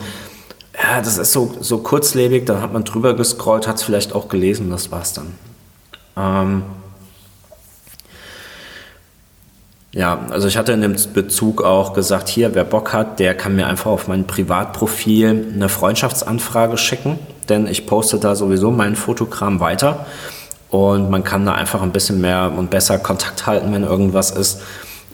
ja, 0.84 1.00
das 1.00 1.16
ist 1.16 1.32
so, 1.32 1.52
so 1.60 1.78
kurzlebig, 1.78 2.44
dann 2.44 2.60
hat 2.60 2.72
man 2.72 2.84
drüber 2.84 3.14
gescrollt, 3.14 3.66
hat 3.66 3.76
es 3.76 3.82
vielleicht 3.82 4.14
auch 4.14 4.28
gelesen, 4.28 4.70
das 4.70 4.90
war's 4.90 5.14
dann. 5.14 5.32
Ähm, 6.16 6.62
ja, 9.92 10.26
also 10.30 10.46
ich 10.46 10.58
hatte 10.58 10.72
in 10.72 10.82
dem 10.82 10.96
Bezug 11.14 11.62
auch 11.62 11.94
gesagt, 11.94 12.28
hier, 12.28 12.54
wer 12.54 12.64
Bock 12.64 12.92
hat, 12.92 13.18
der 13.18 13.34
kann 13.34 13.56
mir 13.56 13.66
einfach 13.66 13.90
auf 13.90 14.08
mein 14.08 14.26
Privatprofil 14.26 15.52
eine 15.54 15.68
Freundschaftsanfrage 15.70 16.76
schicken, 16.76 17.18
denn 17.48 17.66
ich 17.66 17.86
poste 17.86 18.18
da 18.18 18.34
sowieso 18.34 18.70
meinen 18.70 18.96
Fotogramm 18.96 19.60
weiter 19.60 20.04
und 20.70 21.08
man 21.08 21.24
kann 21.24 21.46
da 21.46 21.54
einfach 21.54 21.80
ein 21.80 21.92
bisschen 21.92 22.20
mehr 22.20 22.52
und 22.54 22.68
besser 22.68 22.98
Kontakt 22.98 23.46
halten, 23.46 23.72
wenn 23.72 23.84
irgendwas 23.84 24.32
ist. 24.32 24.60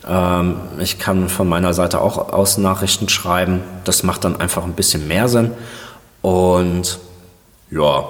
Ähm, 0.07 0.57
ich 0.79 0.99
kann 0.99 1.29
von 1.29 1.47
meiner 1.47 1.73
Seite 1.73 2.01
auch 2.01 2.33
Außennachrichten 2.33 3.09
schreiben. 3.09 3.61
Das 3.83 4.03
macht 4.03 4.23
dann 4.23 4.39
einfach 4.39 4.63
ein 4.63 4.73
bisschen 4.73 5.07
mehr 5.07 5.27
Sinn. 5.27 5.51
Und 6.21 6.99
ja, 7.69 8.05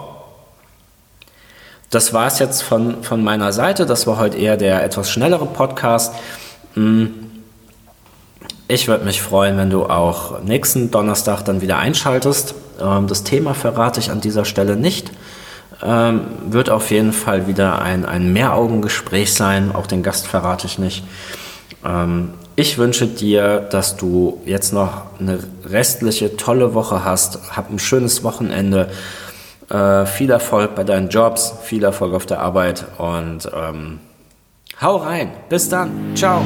das 1.89 2.13
war 2.13 2.27
es 2.27 2.39
jetzt 2.39 2.63
von, 2.63 3.03
von 3.03 3.23
meiner 3.23 3.51
Seite. 3.51 3.85
Das 3.85 4.07
war 4.07 4.17
heute 4.17 4.37
eher 4.37 4.57
der 4.57 4.83
etwas 4.83 5.11
schnellere 5.11 5.45
Podcast. 5.45 6.15
Hm. 6.73 7.13
Ich 8.69 8.87
würde 8.87 9.03
mich 9.03 9.21
freuen, 9.21 9.57
wenn 9.57 9.69
du 9.69 9.85
auch 9.85 10.41
nächsten 10.43 10.91
Donnerstag 10.91 11.43
dann 11.43 11.61
wieder 11.61 11.77
einschaltest. 11.77 12.55
Ähm, 12.81 13.07
das 13.07 13.23
Thema 13.23 13.53
verrate 13.53 13.99
ich 13.99 14.09
an 14.09 14.21
dieser 14.21 14.45
Stelle 14.45 14.77
nicht. 14.77 15.11
Ähm, 15.83 16.21
wird 16.47 16.69
auf 16.69 16.91
jeden 16.91 17.11
Fall 17.11 17.47
wieder 17.47 17.81
ein, 17.81 18.05
ein 18.05 18.31
Mehraugengespräch 18.31 19.33
sein. 19.33 19.75
Auch 19.75 19.87
den 19.87 20.03
Gast 20.03 20.27
verrate 20.27 20.67
ich 20.67 20.79
nicht. 20.79 21.03
Ähm, 21.85 22.33
ich 22.55 22.77
wünsche 22.77 23.07
dir, 23.07 23.59
dass 23.59 23.97
du 23.97 24.41
jetzt 24.45 24.73
noch 24.73 25.19
eine 25.19 25.39
restliche 25.65 26.35
tolle 26.37 26.73
Woche 26.73 27.03
hast. 27.03 27.55
Hab 27.55 27.69
ein 27.71 27.79
schönes 27.79 28.23
Wochenende. 28.23 28.89
Äh, 29.69 30.05
viel 30.05 30.29
Erfolg 30.29 30.75
bei 30.75 30.83
deinen 30.83 31.09
Jobs, 31.09 31.53
viel 31.63 31.83
Erfolg 31.83 32.13
auf 32.13 32.25
der 32.25 32.41
Arbeit 32.41 32.85
und 32.97 33.49
ähm, 33.55 33.99
hau 34.81 34.97
rein. 34.97 35.31
Bis 35.49 35.69
dann. 35.69 36.13
Ciao. 36.13 36.43